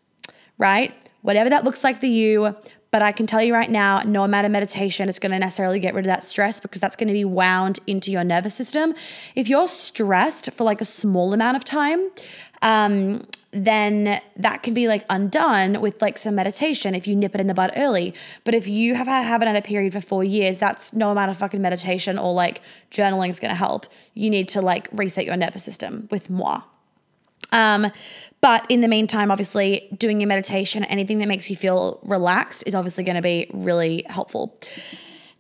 right? 0.60 0.94
Whatever 1.22 1.50
that 1.50 1.64
looks 1.64 1.84
like 1.84 2.00
for 2.00 2.06
you. 2.06 2.56
But 2.92 3.02
I 3.02 3.14
can 3.14 3.26
tell 3.26 3.42
you 3.42 3.54
right 3.54 3.72
now, 3.72 4.00
no 4.06 4.24
amount 4.24 4.46
of 4.46 4.52
meditation 4.52 5.08
is 5.08 5.18
going 5.18 5.32
to 5.32 5.40
necessarily 5.40 5.80
get 5.80 5.94
rid 5.94 6.06
of 6.06 6.10
that 6.10 6.26
stress 6.26 6.60
because 6.60 6.82
that's 6.82 6.98
going 6.98 7.08
to 7.08 7.14
be 7.14 7.24
wound 7.24 7.80
into 7.88 8.12
your 8.12 8.26
nervous 8.26 8.54
system. 8.54 8.94
If 9.34 9.48
you're 9.48 9.70
stressed 9.70 10.52
for 10.52 10.66
like 10.66 10.82
a 10.82 10.86
small 10.86 11.34
amount 11.34 11.56
of 11.56 11.64
time, 11.64 12.10
um, 12.62 13.26
then 13.52 14.22
that 14.38 14.64
can 14.64 14.74
be 14.74 14.88
like 14.88 15.06
undone 15.10 15.82
with 15.82 16.02
like 16.02 16.18
some 16.18 16.36
meditation 16.36 16.96
if 16.96 17.08
you 17.08 17.16
nip 17.16 17.36
it 17.36 17.42
in 17.42 17.48
the 17.48 17.54
bud 17.54 17.72
early. 17.76 18.14
But 18.44 18.56
if 18.56 18.68
you 18.68 18.96
have 18.96 19.08
had 19.08 19.24
haven't 19.24 19.48
had 19.48 19.58
a 19.58 19.62
period 19.62 19.94
for 19.94 20.02
four 20.02 20.24
years, 20.24 20.58
that's 20.58 20.94
no 20.94 21.12
amount 21.12 21.32
of 21.32 21.38
fucking 21.38 21.62
meditation 21.62 22.18
or 22.18 22.34
like 22.34 22.62
journaling 22.92 23.30
is 23.30 23.40
gonna 23.40 23.56
help. 23.56 23.86
You 24.14 24.30
need 24.30 24.48
to 24.50 24.62
like 24.62 24.88
reset 24.92 25.26
your 25.26 25.38
nervous 25.38 25.64
system 25.64 26.08
with 26.12 26.30
moi. 26.30 26.62
Um, 27.52 27.92
but 28.40 28.66
in 28.70 28.82
the 28.82 28.88
meantime, 28.88 29.30
obviously, 29.30 29.88
doing 29.98 30.22
your 30.22 30.28
meditation, 30.28 30.84
anything 30.86 31.20
that 31.20 31.28
makes 31.28 31.50
you 31.50 31.56
feel 31.56 32.00
relaxed 32.04 32.64
is 32.66 32.74
obviously 32.74 33.04
going 33.04 33.16
to 33.16 33.22
be 33.22 33.48
really 33.54 34.04
helpful. 34.08 34.58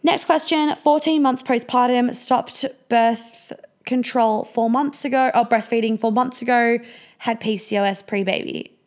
Next 0.03 0.25
question 0.25 0.75
14 0.75 1.21
months 1.21 1.43
postpartum, 1.43 2.13
stopped 2.13 2.65
birth 2.89 3.53
control 3.85 4.43
four 4.43 4.69
months 4.69 5.05
ago, 5.05 5.31
or 5.33 5.45
breastfeeding 5.45 5.99
four 5.99 6.11
months 6.11 6.41
ago, 6.41 6.79
had 7.19 7.39
PCOS 7.39 8.05
pre 8.05 8.23
baby? 8.23 8.77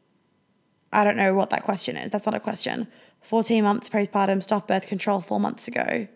I 0.92 1.04
don't 1.04 1.16
know 1.16 1.34
what 1.34 1.50
that 1.50 1.64
question 1.64 1.96
is. 1.96 2.10
That's 2.10 2.26
not 2.26 2.34
a 2.34 2.40
question. 2.40 2.86
14 3.22 3.64
months 3.64 3.88
postpartum, 3.88 4.42
stopped 4.42 4.68
birth 4.68 4.86
control 4.86 5.20
four 5.20 5.40
months 5.40 5.66
ago. 5.66 6.06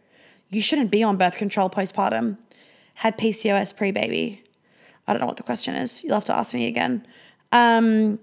You 0.51 0.63
shouldn't 0.63 0.91
be 0.91 1.03
on 1.03 1.17
birth 1.17 1.37
control 1.37 1.69
postpartum. 1.69 2.39
Had 2.95 3.17
PCOS 3.19 3.77
pre 3.77 3.91
baby. 3.91 4.43
I 5.07 5.13
don't 5.13 5.21
know 5.21 5.27
what 5.27 5.37
the 5.37 5.43
question 5.43 5.75
is. 5.75 6.05
You'll 6.05 6.15
have 6.15 6.25
to 6.25 6.37
ask 6.37 6.53
me 6.53 6.67
again. 6.67 7.07
Um, 7.51 8.19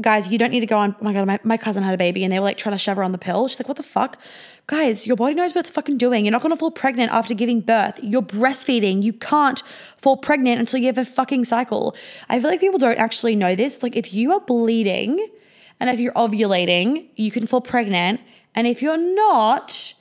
guys, 0.00 0.30
you 0.32 0.38
don't 0.38 0.50
need 0.50 0.60
to 0.60 0.66
go 0.66 0.78
on. 0.78 0.94
Oh 1.00 1.04
my 1.04 1.12
God, 1.12 1.26
my, 1.26 1.38
my 1.44 1.56
cousin 1.56 1.82
had 1.82 1.94
a 1.94 1.98
baby 1.98 2.24
and 2.24 2.32
they 2.32 2.38
were 2.38 2.44
like 2.44 2.58
trying 2.58 2.74
to 2.74 2.78
shove 2.78 2.96
her 2.96 3.04
on 3.04 3.12
the 3.12 3.18
pill. 3.18 3.46
She's 3.48 3.60
like, 3.60 3.68
what 3.68 3.76
the 3.76 3.82
fuck? 3.82 4.18
Guys, 4.66 5.06
your 5.06 5.16
body 5.16 5.34
knows 5.34 5.54
what 5.54 5.60
it's 5.60 5.70
fucking 5.70 5.98
doing. 5.98 6.24
You're 6.24 6.32
not 6.32 6.42
gonna 6.42 6.56
fall 6.56 6.70
pregnant 6.70 7.12
after 7.12 7.34
giving 7.34 7.60
birth. 7.60 8.00
You're 8.02 8.22
breastfeeding. 8.22 9.02
You 9.02 9.12
can't 9.12 9.62
fall 9.98 10.16
pregnant 10.16 10.58
until 10.58 10.80
you 10.80 10.86
have 10.86 10.98
a 10.98 11.04
fucking 11.04 11.44
cycle. 11.44 11.94
I 12.28 12.40
feel 12.40 12.50
like 12.50 12.60
people 12.60 12.78
don't 12.78 12.98
actually 12.98 13.36
know 13.36 13.54
this. 13.54 13.82
Like, 13.82 13.96
if 13.96 14.12
you 14.12 14.32
are 14.32 14.40
bleeding 14.40 15.24
and 15.80 15.90
if 15.90 16.00
you're 16.00 16.14
ovulating, 16.14 17.08
you 17.16 17.30
can 17.30 17.46
fall 17.46 17.60
pregnant. 17.60 18.20
And 18.54 18.66
if 18.66 18.82
you're 18.82 18.96
not, 18.96 19.94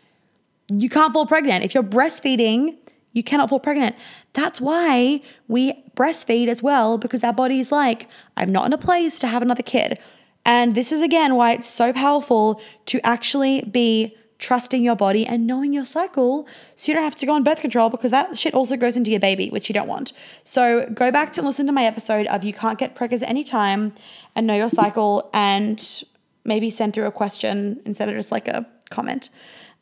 you 0.70 0.90
can't 0.90 1.12
fall 1.12 1.26
pregnant. 1.26 1.66
If 1.66 1.74
you're 1.74 1.84
breastfeeding, 1.84 2.78
you 3.14 3.24
cannot 3.24 3.50
fall 3.50 3.60
pregnant. 3.60 3.96
That's 4.34 4.60
why 4.60 5.22
we 5.48 5.74
breastfeed 5.96 6.48
as 6.48 6.62
well, 6.62 6.98
because 6.98 7.24
our 7.24 7.34
body's 7.34 7.72
like, 7.72 8.08
I'm 8.36 8.52
not 8.52 8.66
in 8.66 8.74
a 8.74 8.78
place 8.78 9.18
to 9.20 9.28
have 9.28 9.42
another 9.42 9.64
kid. 9.64 10.00
And 10.46 10.76
this 10.76 10.92
is 10.92 11.02
again 11.02 11.36
why 11.36 11.54
it's 11.54 11.68
so 11.68 11.94
powerful 11.94 12.62
to 12.88 13.00
actually 13.06 13.62
be 13.62 14.18
trusting 14.40 14.84
your 14.84 14.96
body 14.96 15.26
and 15.26 15.48
knowing 15.48 15.72
your 15.72 15.86
cycle 15.86 16.46
so 16.76 16.92
you 16.92 16.96
don't 16.96 17.06
have 17.06 17.16
to 17.16 17.26
go 17.26 17.32
on 17.32 17.44
birth 17.44 17.62
control 17.62 17.90
because 17.90 18.12
that 18.12 18.38
shit 18.38 18.54
also 18.54 18.76
goes 18.76 18.98
into 18.98 19.10
your 19.10 19.20
baby, 19.20 19.50
which 19.50 19.70
you 19.70 19.74
don't 19.74 19.88
want. 19.88 20.12
So 20.44 20.86
go 20.94 21.12
back 21.12 21.32
to 21.34 21.42
listen 21.42 21.66
to 21.68 21.72
my 21.72 21.86
episode 21.86 22.28
of 22.28 22.44
You 22.44 22.52
Can't 22.52 22.78
Get 22.78 22.94
Preggers 22.94 23.24
at 23.24 23.30
any 23.30 23.46
time 23.46 23.94
and 24.36 24.46
know 24.46 24.56
your 24.56 24.70
cycle 24.70 25.30
and 25.34 26.04
maybe 26.44 26.70
send 26.70 26.94
through 26.94 27.06
a 27.06 27.12
question 27.12 27.80
instead 27.86 28.10
of 28.10 28.16
just 28.16 28.34
like 28.34 28.50
a 28.50 28.68
comment. 28.90 29.30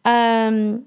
Um, 0.06 0.86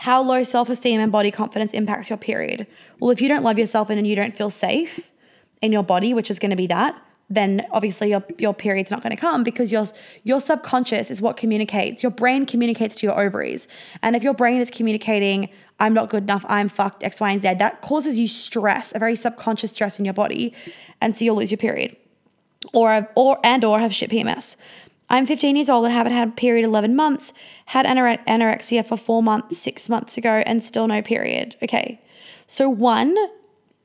how 0.00 0.22
low 0.22 0.42
self 0.42 0.70
esteem 0.70 0.98
and 0.98 1.12
body 1.12 1.30
confidence 1.30 1.74
impacts 1.74 2.08
your 2.08 2.16
period. 2.16 2.66
Well, 3.00 3.10
if 3.10 3.20
you 3.20 3.28
don't 3.28 3.42
love 3.42 3.58
yourself 3.58 3.90
and 3.90 4.06
you 4.06 4.16
don't 4.16 4.34
feel 4.34 4.48
safe 4.48 5.12
in 5.60 5.72
your 5.72 5.82
body, 5.82 6.14
which 6.14 6.30
is 6.30 6.38
going 6.38 6.52
to 6.52 6.56
be 6.56 6.66
that, 6.68 6.98
then 7.28 7.66
obviously 7.70 8.08
your, 8.08 8.24
your 8.38 8.54
period's 8.54 8.90
not 8.90 9.02
going 9.02 9.10
to 9.10 9.20
come 9.20 9.44
because 9.44 9.70
your, 9.70 9.84
your 10.24 10.40
subconscious 10.40 11.10
is 11.10 11.20
what 11.20 11.36
communicates. 11.36 12.02
Your 12.02 12.10
brain 12.10 12.46
communicates 12.46 12.94
to 12.94 13.06
your 13.06 13.20
ovaries. 13.20 13.68
And 14.02 14.16
if 14.16 14.22
your 14.22 14.32
brain 14.32 14.62
is 14.62 14.70
communicating, 14.70 15.50
I'm 15.78 15.92
not 15.92 16.08
good 16.08 16.22
enough, 16.22 16.46
I'm 16.48 16.70
fucked, 16.70 17.04
X, 17.04 17.20
Y, 17.20 17.30
and 17.30 17.42
Z, 17.42 17.54
that 17.58 17.82
causes 17.82 18.18
you 18.18 18.26
stress, 18.26 18.94
a 18.94 18.98
very 18.98 19.16
subconscious 19.16 19.72
stress 19.72 19.98
in 19.98 20.06
your 20.06 20.14
body. 20.14 20.54
And 21.02 21.14
so 21.14 21.26
you'll 21.26 21.36
lose 21.36 21.50
your 21.50 21.58
period 21.58 21.94
or, 22.72 23.06
or 23.14 23.38
and 23.44 23.66
or 23.66 23.78
have 23.78 23.94
shit 23.94 24.08
PMS. 24.08 24.56
I'm 25.10 25.26
15 25.26 25.56
years 25.56 25.68
old 25.68 25.84
and 25.84 25.92
haven't 25.92 26.12
had 26.12 26.28
a 26.28 26.30
period 26.30 26.64
11 26.64 26.94
months, 26.94 27.34
had 27.66 27.84
anorexia 27.84 28.86
for 28.86 28.96
four 28.96 29.22
months, 29.22 29.58
six 29.58 29.88
months 29.88 30.16
ago, 30.16 30.42
and 30.46 30.62
still 30.62 30.86
no 30.86 31.02
period. 31.02 31.56
Okay. 31.62 32.00
So, 32.46 32.68
one, 32.68 33.16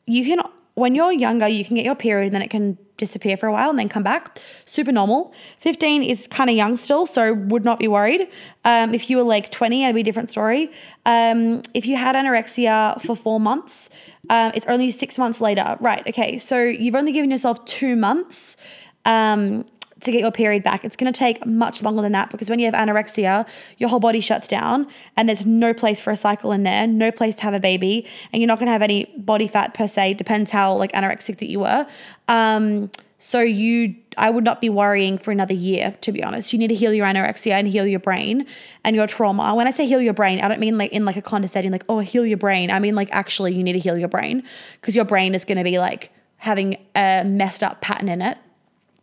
you 0.06 0.24
can, 0.24 0.40
when 0.76 0.94
you're 0.94 1.12
younger, 1.12 1.48
you 1.48 1.66
can 1.66 1.76
get 1.76 1.86
your 1.86 1.96
period 1.96 2.28
and 2.28 2.36
then 2.36 2.44
it 2.44 2.52
can 2.52 2.78
disappear 2.98 3.38
for 3.38 3.48
a 3.48 3.52
while 3.52 3.70
and 3.70 3.78
then 3.78 3.90
come 3.90 4.04
back. 4.04 4.40
Super 4.66 4.92
normal. 4.92 5.34
15 5.60 6.04
is 6.04 6.28
kind 6.28 6.50
of 6.50 6.56
young 6.56 6.78
still, 6.78 7.06
so 7.06 7.34
would 7.34 7.66
not 7.66 7.80
be 7.80 7.88
worried. 7.88 8.28
Um, 8.64 8.94
if 8.94 9.10
you 9.10 9.18
were 9.18 9.24
like 9.24 9.50
20, 9.50 9.84
it'd 9.84 9.96
be 9.96 10.02
a 10.02 10.04
different 10.04 10.30
story. 10.30 10.72
Um, 11.06 11.62
if 11.74 11.86
you 11.86 11.98
had 11.98 12.16
anorexia 12.16 13.02
for 13.02 13.16
four 13.16 13.40
months, 13.40 13.90
um, 14.30 14.52
it's 14.56 14.66
only 14.68 14.92
six 14.92 15.18
months 15.18 15.42
later. 15.42 15.76
Right. 15.80 16.08
Okay. 16.08 16.38
So 16.38 16.64
you've 16.64 16.96
only 16.96 17.12
given 17.12 17.32
yourself 17.32 17.64
two 17.66 17.96
months. 17.96 18.58
Um, 19.06 19.66
to 20.02 20.12
get 20.12 20.22
your 20.22 20.32
period 20.32 20.62
back. 20.62 20.84
It's 20.84 20.96
going 20.96 21.12
to 21.12 21.18
take 21.18 21.46
much 21.46 21.82
longer 21.82 22.02
than 22.02 22.12
that 22.12 22.30
because 22.30 22.50
when 22.50 22.60
you 22.60 22.66
have 22.66 22.74
anorexia, 22.74 23.48
your 23.78 23.90
whole 23.90 24.00
body 24.00 24.20
shuts 24.20 24.48
down 24.48 24.88
and 25.16 25.30
there's 25.30 25.46
no 25.46 25.74
place 25.74 26.02
for 26.02 26.12
a 26.12 26.16
cycle 26.18 26.52
in 26.52 26.64
there, 26.64 26.86
no 26.86 27.12
place 27.12 27.38
to 27.38 27.44
have 27.44 27.54
a 27.54 27.60
baby, 27.60 28.06
and 28.32 28.42
you're 28.42 28.48
not 28.48 28.60
going 28.60 28.68
to 28.68 28.74
have 28.74 28.82
any 28.82 29.06
body 29.18 29.48
fat 29.48 29.74
per 29.74 29.88
se. 29.88 30.16
Depends 30.16 30.52
how 30.52 30.76
like 30.76 30.92
anorexic 30.92 31.38
that 31.38 31.50
you 31.50 31.62
were. 31.62 31.88
Um, 32.28 32.90
so 33.18 33.40
you, 33.40 33.96
I 34.18 34.30
would 34.30 34.44
not 34.44 34.60
be 34.60 34.70
worrying 34.70 35.18
for 35.18 35.32
another 35.32 35.54
year, 35.54 35.96
to 36.02 36.12
be 36.12 36.22
honest. 36.22 36.52
You 36.52 36.60
need 36.60 36.68
to 36.68 36.76
heal 36.76 36.94
your 36.94 37.08
anorexia 37.08 37.54
and 37.54 37.68
heal 37.68 37.88
your 37.88 38.02
brain 38.02 38.46
and 38.84 38.96
your 38.96 39.08
trauma. 39.08 39.56
When 39.56 39.68
I 39.68 39.72
say 39.72 39.88
heal 39.88 40.02
your 40.02 40.14
brain, 40.14 40.42
I 40.42 40.50
don't 40.50 40.60
mean 40.60 40.78
like 40.78 40.92
in 40.92 41.06
like 41.06 41.16
a 41.16 41.22
condescending, 41.22 41.72
like, 41.72 41.86
oh, 41.88 42.00
heal 42.00 42.26
your 42.26 42.38
brain. 42.38 42.70
I 42.70 42.80
mean 42.80 42.96
like 42.96 43.10
actually 43.14 43.56
you 43.56 43.64
need 43.64 43.74
to 43.74 43.80
heal 43.80 43.98
your 43.98 44.10
brain 44.10 44.44
because 44.80 44.96
your 44.96 45.06
brain 45.06 45.34
is 45.34 45.46
going 45.46 45.58
to 45.58 45.64
be 45.64 45.80
like 45.80 46.12
having 46.38 46.76
a 46.96 47.24
messed 47.26 47.64
up 47.64 47.80
pattern 47.80 48.10
in 48.10 48.22
it. 48.22 48.38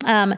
Um, 0.04 0.34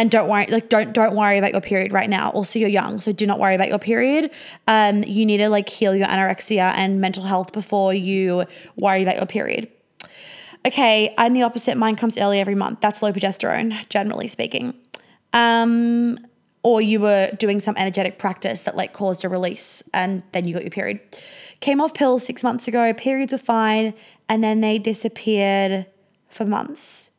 and 0.00 0.10
don't 0.10 0.30
worry 0.30 0.46
like 0.46 0.70
don't 0.70 0.94
don't 0.94 1.14
worry 1.14 1.36
about 1.36 1.52
your 1.52 1.60
period 1.60 1.92
right 1.92 2.08
now. 2.08 2.30
Also 2.30 2.58
you're 2.58 2.70
young 2.70 3.00
so 3.00 3.12
do 3.12 3.26
not 3.26 3.38
worry 3.38 3.54
about 3.54 3.68
your 3.68 3.78
period. 3.78 4.30
Um, 4.66 5.04
you 5.06 5.26
need 5.26 5.36
to 5.36 5.50
like 5.50 5.68
heal 5.68 5.94
your 5.94 6.06
anorexia 6.06 6.72
and 6.74 7.02
mental 7.02 7.22
health 7.22 7.52
before 7.52 7.92
you 7.92 8.46
worry 8.76 9.02
about 9.02 9.16
your 9.16 9.26
period. 9.26 9.68
Okay 10.66 11.14
i'm 11.18 11.34
the 11.34 11.42
opposite. 11.42 11.76
Mine 11.76 11.96
comes 11.96 12.16
early 12.16 12.40
every 12.40 12.54
month. 12.54 12.80
That's 12.80 13.02
low 13.02 13.12
progesterone 13.12 13.86
generally 13.90 14.26
speaking. 14.26 14.72
Um, 15.34 16.16
or 16.62 16.80
you 16.80 16.98
were 16.98 17.28
doing 17.38 17.60
some 17.60 17.74
energetic 17.76 18.18
practice 18.18 18.62
that 18.62 18.76
like 18.76 18.94
caused 18.94 19.22
a 19.26 19.28
release 19.28 19.82
and 19.92 20.22
then 20.32 20.46
you 20.46 20.54
got 20.54 20.62
your 20.62 20.70
period. 20.70 20.98
Came 21.60 21.82
off 21.82 21.92
pills 21.92 22.24
six 22.24 22.42
months 22.42 22.66
ago. 22.68 22.94
Periods 22.94 23.32
were 23.32 23.38
fine 23.38 23.92
and 24.30 24.42
then 24.42 24.62
they 24.62 24.78
disappeared 24.78 25.84
for 26.30 26.46
months 26.46 27.10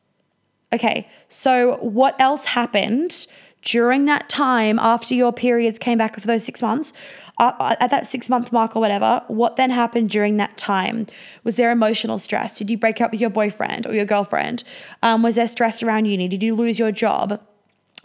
Okay, 0.72 1.06
so 1.28 1.76
what 1.76 2.18
else 2.20 2.46
happened 2.46 3.26
during 3.62 4.06
that 4.06 4.28
time 4.28 4.78
after 4.78 5.14
your 5.14 5.32
periods 5.32 5.78
came 5.78 5.98
back 5.98 6.18
for 6.18 6.26
those 6.26 6.44
six 6.44 6.62
months? 6.62 6.92
Uh, 7.38 7.52
uh, 7.60 7.76
at 7.80 7.90
that 7.90 8.06
six 8.06 8.28
month 8.28 8.52
mark 8.52 8.76
or 8.76 8.80
whatever, 8.80 9.22
what 9.28 9.56
then 9.56 9.70
happened 9.70 10.10
during 10.10 10.36
that 10.36 10.56
time? 10.56 11.06
Was 11.44 11.56
there 11.56 11.70
emotional 11.70 12.18
stress? 12.18 12.58
Did 12.58 12.70
you 12.70 12.78
break 12.78 13.00
up 13.00 13.10
with 13.10 13.20
your 13.20 13.30
boyfriend 13.30 13.86
or 13.86 13.94
your 13.94 14.04
girlfriend? 14.04 14.64
Um, 15.02 15.22
was 15.22 15.36
there 15.36 15.48
stress 15.48 15.82
around 15.82 16.06
uni? 16.06 16.28
Did 16.28 16.42
you 16.42 16.54
lose 16.54 16.78
your 16.78 16.92
job? 16.92 17.40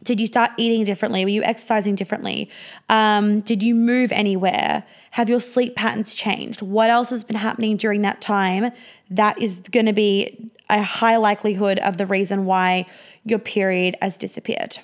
Did 0.04 0.22
you 0.22 0.28
start 0.28 0.52
eating 0.58 0.84
differently? 0.84 1.26
Were 1.26 1.30
you 1.30 1.44
exercising 1.44 1.96
differently? 1.96 2.50
Um, 2.88 3.42
did 3.42 3.64
you 3.64 3.74
move 3.74 4.12
anywhere? 4.12 4.84
Have 5.12 5.28
your 5.28 5.40
sleep 5.40 5.76
patterns 5.76 6.14
changed? 6.14 6.62
What 6.62 6.90
else 6.90 7.10
has 7.10 7.24
been 7.24 7.36
happening 7.36 7.78
during 7.78 8.04
that 8.04 8.22
time 8.22 8.72
that 9.10 9.42
is 9.42 9.56
going 9.72 9.88
to 9.88 9.94
be 9.94 10.52
a 10.70 10.82
high 10.82 11.18
likelihood 11.18 11.80
of 11.80 11.98
the 11.98 12.06
reason 12.06 12.46
why 12.46 12.86
your 13.24 13.40
period 13.40 13.96
has 14.02 14.18
disappeared. 14.18 14.80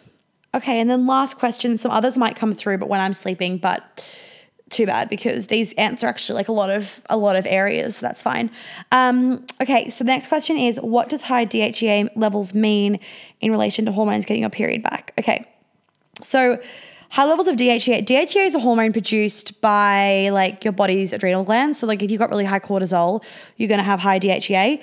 Okay, 0.56 0.80
and 0.80 0.90
then 0.90 1.08
last 1.08 1.38
question. 1.38 1.78
Some 1.78 1.92
others 1.92 2.18
might 2.18 2.36
come 2.36 2.54
through, 2.54 2.78
but 2.78 2.88
when 2.88 3.02
I'm 3.02 3.14
sleeping, 3.14 3.58
but 3.58 4.06
too 4.74 4.86
bad 4.86 5.10
because 5.10 5.48
these 5.48 5.74
answer 5.74 6.08
actually 6.08 6.36
like 6.36 6.48
a 6.48 6.52
lot 6.52 6.70
of 6.70 7.02
a 7.10 7.18
lot 7.18 7.36
of 7.36 7.46
areas, 7.46 7.98
so 7.98 8.06
that's 8.06 8.22
fine. 8.22 8.52
Um, 8.92 9.46
okay, 9.62 9.90
so 9.90 10.04
the 10.04 10.10
next 10.10 10.28
question 10.28 10.58
is 10.58 10.78
what 10.78 11.10
does 11.10 11.24
high 11.24 11.46
DHEA 11.46 12.10
levels 12.16 12.54
mean 12.54 13.00
in 13.40 13.52
relation 13.52 13.86
to 13.86 13.92
hormones 13.92 14.26
getting 14.26 14.42
your 14.42 14.50
period 14.50 14.84
back? 14.84 15.14
Okay, 15.20 15.48
so 16.22 16.60
high 17.10 17.26
levels 17.26 17.48
of 17.48 17.56
DHEA. 17.56 18.06
DHEA 18.06 18.46
is 18.48 18.56
a 18.56 18.60
hormone 18.60 18.92
produced 18.92 19.62
by 19.62 20.30
like 20.30 20.64
your 20.64 20.74
body's 20.74 21.14
adrenal 21.14 21.44
glands. 21.44 21.80
So 21.80 21.88
like 21.88 22.02
if 22.02 22.10
you've 22.10 22.20
got 22.20 22.32
really 22.32 22.46
high 22.46 22.60
cortisol, 22.60 23.24
you're 23.58 23.70
gonna 23.70 23.84
have 23.84 24.00
high 24.00 24.20
DHEA. 24.20 24.82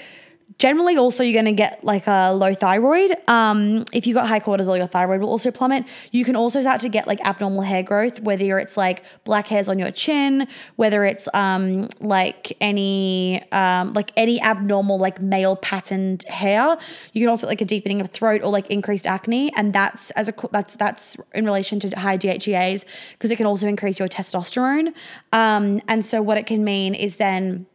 Generally, 0.58 0.96
also, 0.96 1.22
you're 1.22 1.32
going 1.32 1.44
to 1.44 1.52
get 1.52 1.84
like 1.84 2.06
a 2.06 2.32
low 2.32 2.54
thyroid. 2.54 3.12
Um, 3.28 3.84
if 3.92 4.06
you've 4.06 4.16
got 4.16 4.28
high 4.28 4.40
cortisol, 4.40 4.76
your 4.76 4.88
thyroid 4.88 5.20
will 5.20 5.28
also 5.28 5.50
plummet. 5.50 5.84
You 6.10 6.24
can 6.24 6.34
also 6.34 6.60
start 6.60 6.80
to 6.80 6.88
get 6.88 7.06
like 7.06 7.20
abnormal 7.26 7.62
hair 7.62 7.82
growth, 7.82 8.20
whether 8.20 8.58
it's 8.58 8.76
like 8.76 9.04
black 9.24 9.46
hairs 9.46 9.68
on 9.68 9.78
your 9.78 9.90
chin, 9.90 10.48
whether 10.76 11.04
it's 11.04 11.28
um, 11.34 11.88
like 12.00 12.56
any 12.60 13.42
um, 13.52 13.92
like 13.94 14.12
any 14.16 14.40
abnormal 14.42 14.98
like 14.98 15.20
male 15.20 15.56
patterned 15.56 16.24
hair. 16.24 16.76
You 17.12 17.20
can 17.20 17.28
also 17.28 17.46
like 17.46 17.60
a 17.60 17.64
deepening 17.64 18.00
of 18.00 18.10
throat 18.10 18.42
or 18.42 18.50
like 18.50 18.68
increased 18.70 19.06
acne, 19.06 19.52
and 19.56 19.72
that's 19.72 20.10
as 20.12 20.28
a 20.28 20.34
that's 20.50 20.74
that's 20.76 21.16
in 21.32 21.44
relation 21.44 21.78
to 21.80 21.90
high 21.90 22.18
DHEAs 22.18 22.84
because 23.12 23.30
it 23.30 23.36
can 23.36 23.46
also 23.46 23.68
increase 23.68 23.98
your 23.98 24.08
testosterone. 24.08 24.94
Um, 25.32 25.80
and 25.86 26.04
so 26.04 26.20
what 26.22 26.38
it 26.38 26.46
can 26.46 26.64
mean 26.64 26.94
is 26.94 27.16
then 27.16 27.66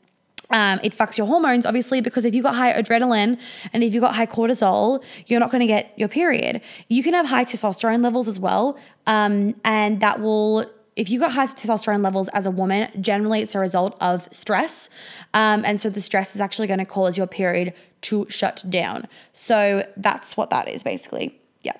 um, 0.51 0.79
it 0.83 0.95
fucks 0.95 1.17
your 1.17 1.27
hormones, 1.27 1.65
obviously, 1.65 2.01
because 2.01 2.25
if 2.25 2.35
you've 2.35 2.43
got 2.43 2.55
high 2.55 2.73
adrenaline 2.73 3.39
and 3.73 3.83
if 3.83 3.93
you've 3.93 4.01
got 4.01 4.15
high 4.15 4.25
cortisol, 4.25 5.03
you're 5.27 5.39
not 5.39 5.51
going 5.51 5.61
to 5.61 5.67
get 5.67 5.93
your 5.97 6.07
period. 6.07 6.61
You 6.87 7.03
can 7.03 7.13
have 7.13 7.25
high 7.25 7.45
testosterone 7.45 8.03
levels 8.03 8.27
as 8.27 8.39
well. 8.39 8.77
Um, 9.07 9.55
and 9.63 10.01
that 10.01 10.21
will, 10.21 10.65
if 10.95 11.09
you've 11.09 11.21
got 11.21 11.31
high 11.31 11.47
testosterone 11.47 12.03
levels 12.03 12.27
as 12.29 12.45
a 12.45 12.51
woman, 12.51 12.89
generally 13.01 13.41
it's 13.41 13.55
a 13.55 13.59
result 13.59 13.97
of 14.01 14.27
stress. 14.31 14.89
Um, 15.33 15.63
and 15.65 15.81
so 15.81 15.89
the 15.89 16.01
stress 16.01 16.35
is 16.35 16.41
actually 16.41 16.67
going 16.67 16.79
to 16.79 16.85
cause 16.85 17.17
your 17.17 17.27
period 17.27 17.73
to 18.01 18.25
shut 18.29 18.63
down. 18.69 19.07
So 19.33 19.83
that's 19.97 20.37
what 20.37 20.51
that 20.51 20.69
is 20.69 20.83
basically. 20.83 21.39
Yeah. 21.63 21.77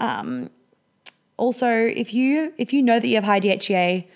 Um, 0.00 0.50
also, 1.36 1.68
if 1.68 2.14
you 2.14 2.52
if 2.58 2.72
you 2.72 2.80
know 2.80 3.00
that 3.00 3.08
you 3.08 3.16
have 3.16 3.24
high 3.24 3.40
DHEA, 3.40 4.06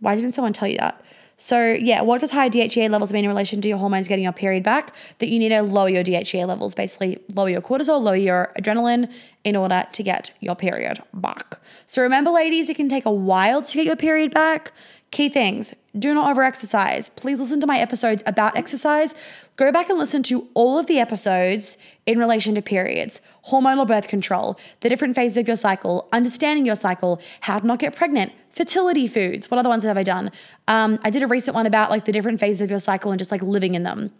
why 0.00 0.14
didn't 0.14 0.32
someone 0.32 0.52
tell 0.52 0.68
you 0.68 0.76
that? 0.76 1.02
So, 1.38 1.74
yeah, 1.74 2.00
what 2.00 2.22
does 2.22 2.30
high 2.30 2.48
DHEA 2.48 2.88
levels 2.88 3.12
mean 3.12 3.24
in 3.24 3.30
relation 3.30 3.60
to 3.60 3.68
your 3.68 3.76
hormones 3.76 4.08
getting 4.08 4.24
your 4.24 4.32
period 4.32 4.62
back? 4.62 4.94
That 5.18 5.28
you 5.28 5.38
need 5.38 5.50
to 5.50 5.62
lower 5.62 5.88
your 5.88 6.02
DHEA 6.02 6.46
levels, 6.46 6.74
basically 6.74 7.18
lower 7.34 7.50
your 7.50 7.60
cortisol, 7.60 8.00
lower 8.00 8.16
your 8.16 8.52
adrenaline 8.58 9.12
in 9.44 9.54
order 9.54 9.84
to 9.92 10.02
get 10.02 10.30
your 10.40 10.56
period 10.56 11.02
back. 11.12 11.58
So, 11.84 12.00
remember, 12.00 12.30
ladies, 12.30 12.70
it 12.70 12.76
can 12.76 12.88
take 12.88 13.04
a 13.04 13.12
while 13.12 13.60
to 13.60 13.74
get 13.76 13.84
your 13.84 13.96
period 13.96 14.32
back. 14.32 14.72
Key 15.10 15.28
things 15.28 15.74
do 15.98 16.14
not 16.14 16.30
over 16.30 16.42
exercise. 16.42 17.10
Please 17.10 17.38
listen 17.38 17.60
to 17.60 17.66
my 17.66 17.78
episodes 17.78 18.22
about 18.26 18.56
exercise. 18.56 19.14
Go 19.56 19.70
back 19.70 19.88
and 19.88 19.98
listen 19.98 20.22
to 20.24 20.48
all 20.54 20.78
of 20.78 20.86
the 20.86 20.98
episodes 20.98 21.78
in 22.06 22.18
relation 22.18 22.54
to 22.54 22.62
periods, 22.62 23.20
hormonal 23.48 23.86
birth 23.86 24.08
control, 24.08 24.58
the 24.80 24.88
different 24.88 25.14
phases 25.14 25.36
of 25.36 25.46
your 25.46 25.56
cycle, 25.56 26.08
understanding 26.12 26.66
your 26.66 26.74
cycle, 26.74 27.20
how 27.40 27.58
to 27.58 27.66
not 27.66 27.78
get 27.78 27.94
pregnant, 27.94 28.32
fertility 28.56 29.06
foods. 29.06 29.50
What 29.50 29.58
other 29.58 29.68
ones 29.68 29.84
have 29.84 29.98
I 29.98 30.02
done? 30.02 30.32
Um, 30.66 30.98
I 31.04 31.10
did 31.10 31.22
a 31.22 31.26
recent 31.26 31.54
one 31.54 31.66
about 31.66 31.90
like 31.90 32.06
the 32.06 32.12
different 32.12 32.40
phases 32.40 32.62
of 32.62 32.70
your 32.70 32.80
cycle 32.80 33.12
and 33.12 33.18
just 33.18 33.30
like 33.30 33.42
living 33.42 33.74
in 33.74 33.82
them. 33.82 34.10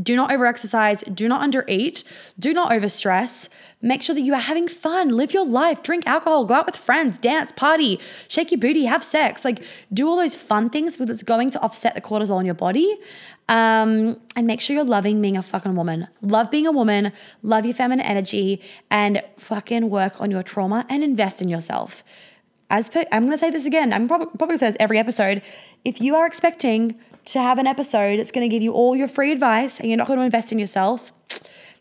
Do 0.00 0.16
not 0.16 0.30
overexercise. 0.30 1.14
Do 1.14 1.28
not 1.28 1.42
undereat. 1.46 2.02
Do 2.38 2.54
not 2.54 2.70
overstress. 2.70 3.50
Make 3.82 4.00
sure 4.00 4.14
that 4.14 4.22
you 4.22 4.32
are 4.32 4.40
having 4.40 4.66
fun. 4.66 5.10
Live 5.10 5.34
your 5.34 5.44
life. 5.44 5.82
Drink 5.82 6.06
alcohol. 6.06 6.46
Go 6.46 6.54
out 6.54 6.64
with 6.64 6.76
friends. 6.76 7.18
Dance. 7.18 7.52
Party. 7.52 8.00
Shake 8.28 8.52
your 8.52 8.60
booty. 8.60 8.86
Have 8.86 9.04
sex. 9.04 9.44
Like 9.44 9.62
do 9.92 10.08
all 10.08 10.16
those 10.16 10.34
fun 10.34 10.70
things 10.70 10.96
because 10.96 11.10
it's 11.10 11.22
going 11.22 11.50
to 11.50 11.60
offset 11.60 11.94
the 11.94 12.00
cortisol 12.00 12.40
in 12.40 12.46
your 12.46 12.54
body. 12.54 12.96
Um, 13.50 14.18
and 14.34 14.46
make 14.46 14.62
sure 14.62 14.74
you're 14.74 14.84
loving 14.84 15.20
being 15.20 15.36
a 15.36 15.42
fucking 15.42 15.74
woman. 15.74 16.08
Love 16.22 16.50
being 16.50 16.66
a 16.66 16.72
woman. 16.72 17.12
Love 17.42 17.66
your 17.66 17.74
feminine 17.74 18.06
energy, 18.06 18.62
and 18.90 19.20
fucking 19.36 19.90
work 19.90 20.20
on 20.22 20.30
your 20.30 20.42
trauma 20.42 20.86
and 20.88 21.04
invest 21.04 21.42
in 21.42 21.48
yourself. 21.48 22.02
As 22.72 22.88
per, 22.88 23.04
I'm 23.12 23.26
going 23.26 23.32
to 23.32 23.38
say 23.38 23.50
this 23.50 23.66
again. 23.66 23.92
I'm 23.92 24.08
probably 24.08 24.28
probably 24.38 24.56
says 24.56 24.74
every 24.80 24.98
episode. 24.98 25.42
If 25.84 26.00
you 26.00 26.16
are 26.16 26.26
expecting 26.26 26.98
to 27.26 27.38
have 27.38 27.58
an 27.58 27.66
episode 27.66 28.18
that's 28.18 28.32
going 28.32 28.48
to 28.48 28.48
give 28.48 28.62
you 28.62 28.72
all 28.72 28.96
your 28.96 29.08
free 29.08 29.30
advice 29.30 29.78
and 29.78 29.90
you're 29.90 29.98
not 29.98 30.06
going 30.06 30.18
to 30.18 30.24
invest 30.24 30.52
in 30.52 30.58
yourself, 30.58 31.12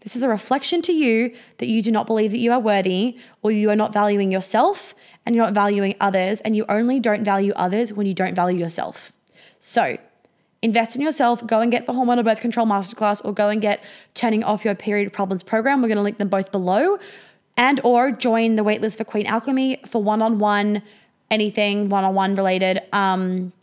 this 0.01 0.17
is 0.17 0.21
a 0.21 0.27
reflection 0.27 0.81
to 0.83 0.91
you 0.91 1.33
that 1.59 1.69
you 1.69 1.81
do 1.81 1.91
not 1.91 2.07
believe 2.07 2.31
that 2.31 2.39
you 2.39 2.51
are 2.51 2.59
worthy 2.59 3.17
or 3.41 3.51
you 3.51 3.69
are 3.69 3.75
not 3.75 3.93
valuing 3.93 4.33
yourself 4.33 4.93
and 5.25 5.33
you're 5.33 5.45
not 5.45 5.53
valuing 5.53 5.95
others 6.01 6.41
and 6.41 6.57
you 6.57 6.65
only 6.67 6.99
don't 6.99 7.23
value 7.23 7.53
others 7.55 7.93
when 7.93 8.05
you 8.05 8.13
don't 8.13 8.35
value 8.35 8.59
yourself. 8.59 9.13
So, 9.59 9.97
invest 10.61 10.97
in 10.97 11.01
yourself, 11.01 11.47
go 11.47 11.61
and 11.61 11.71
get 11.71 11.85
the 11.85 11.93
hormonal 11.93 12.25
birth 12.25 12.41
control 12.41 12.67
masterclass 12.67 13.23
or 13.23 13.33
go 13.33 13.47
and 13.47 13.61
get 13.61 13.81
turning 14.13 14.43
off 14.43 14.65
your 14.65 14.75
period 14.75 15.13
problems 15.13 15.41
program. 15.41 15.81
We're 15.81 15.87
going 15.87 15.97
to 15.97 16.03
link 16.03 16.17
them 16.17 16.29
both 16.29 16.51
below 16.51 16.99
and 17.57 17.79
or 17.83 18.11
join 18.11 18.55
the 18.55 18.63
waitlist 18.63 18.97
for 18.97 19.03
Queen 19.03 19.25
Alchemy 19.25 19.81
for 19.85 20.01
one-on-one 20.01 20.81
anything 21.29 21.89
one-on-one 21.89 22.35
related 22.35 22.81
um 22.91 23.53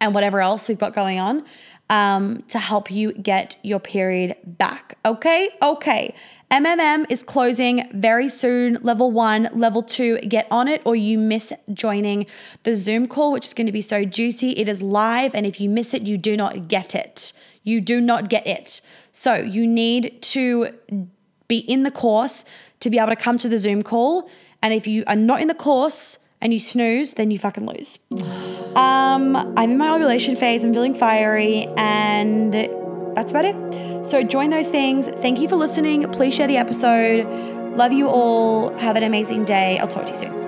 and 0.00 0.14
whatever 0.14 0.40
else 0.40 0.68
we've 0.68 0.78
got 0.78 0.94
going 0.94 1.18
on 1.18 1.44
um, 1.90 2.42
to 2.48 2.58
help 2.58 2.90
you 2.90 3.12
get 3.12 3.56
your 3.62 3.80
period 3.80 4.36
back. 4.44 4.98
Okay, 5.04 5.50
okay. 5.62 6.14
MMM 6.50 7.10
is 7.10 7.22
closing 7.22 7.86
very 7.92 8.28
soon. 8.28 8.78
Level 8.82 9.10
one, 9.10 9.48
level 9.52 9.82
two, 9.82 10.18
get 10.20 10.46
on 10.50 10.66
it 10.66 10.80
or 10.84 10.96
you 10.96 11.18
miss 11.18 11.52
joining 11.72 12.26
the 12.62 12.76
Zoom 12.76 13.06
call, 13.06 13.32
which 13.32 13.48
is 13.48 13.54
going 13.54 13.66
to 13.66 13.72
be 13.72 13.82
so 13.82 14.04
juicy. 14.04 14.52
It 14.52 14.68
is 14.68 14.80
live, 14.80 15.34
and 15.34 15.44
if 15.44 15.60
you 15.60 15.68
miss 15.68 15.92
it, 15.92 16.02
you 16.02 16.16
do 16.16 16.36
not 16.36 16.68
get 16.68 16.94
it. 16.94 17.32
You 17.64 17.80
do 17.80 18.00
not 18.00 18.30
get 18.30 18.46
it. 18.46 18.80
So 19.12 19.34
you 19.34 19.66
need 19.66 20.22
to 20.22 20.70
be 21.48 21.58
in 21.58 21.82
the 21.82 21.90
course 21.90 22.44
to 22.80 22.90
be 22.90 22.98
able 22.98 23.08
to 23.08 23.16
come 23.16 23.38
to 23.38 23.48
the 23.48 23.58
Zoom 23.58 23.82
call. 23.82 24.28
And 24.62 24.74
if 24.74 24.86
you 24.86 25.04
are 25.06 25.16
not 25.16 25.40
in 25.40 25.48
the 25.48 25.54
course, 25.54 26.18
and 26.40 26.52
you 26.52 26.60
snooze, 26.60 27.14
then 27.14 27.30
you 27.30 27.38
fucking 27.38 27.66
lose. 27.66 27.98
Um, 28.76 29.36
I'm 29.56 29.72
in 29.72 29.78
my 29.78 29.90
ovulation 29.90 30.36
phase, 30.36 30.64
I'm 30.64 30.72
feeling 30.72 30.94
fiery, 30.94 31.66
and 31.76 32.54
that's 33.16 33.32
about 33.32 33.44
it. 33.44 34.06
So 34.06 34.22
join 34.22 34.50
those 34.50 34.68
things. 34.68 35.08
Thank 35.08 35.40
you 35.40 35.48
for 35.48 35.56
listening. 35.56 36.08
Please 36.12 36.34
share 36.34 36.46
the 36.46 36.56
episode. 36.56 37.26
Love 37.76 37.92
you 37.92 38.08
all. 38.08 38.72
Have 38.78 38.96
an 38.96 39.02
amazing 39.02 39.44
day. 39.44 39.78
I'll 39.78 39.88
talk 39.88 40.06
to 40.06 40.12
you 40.12 40.18
soon. 40.18 40.47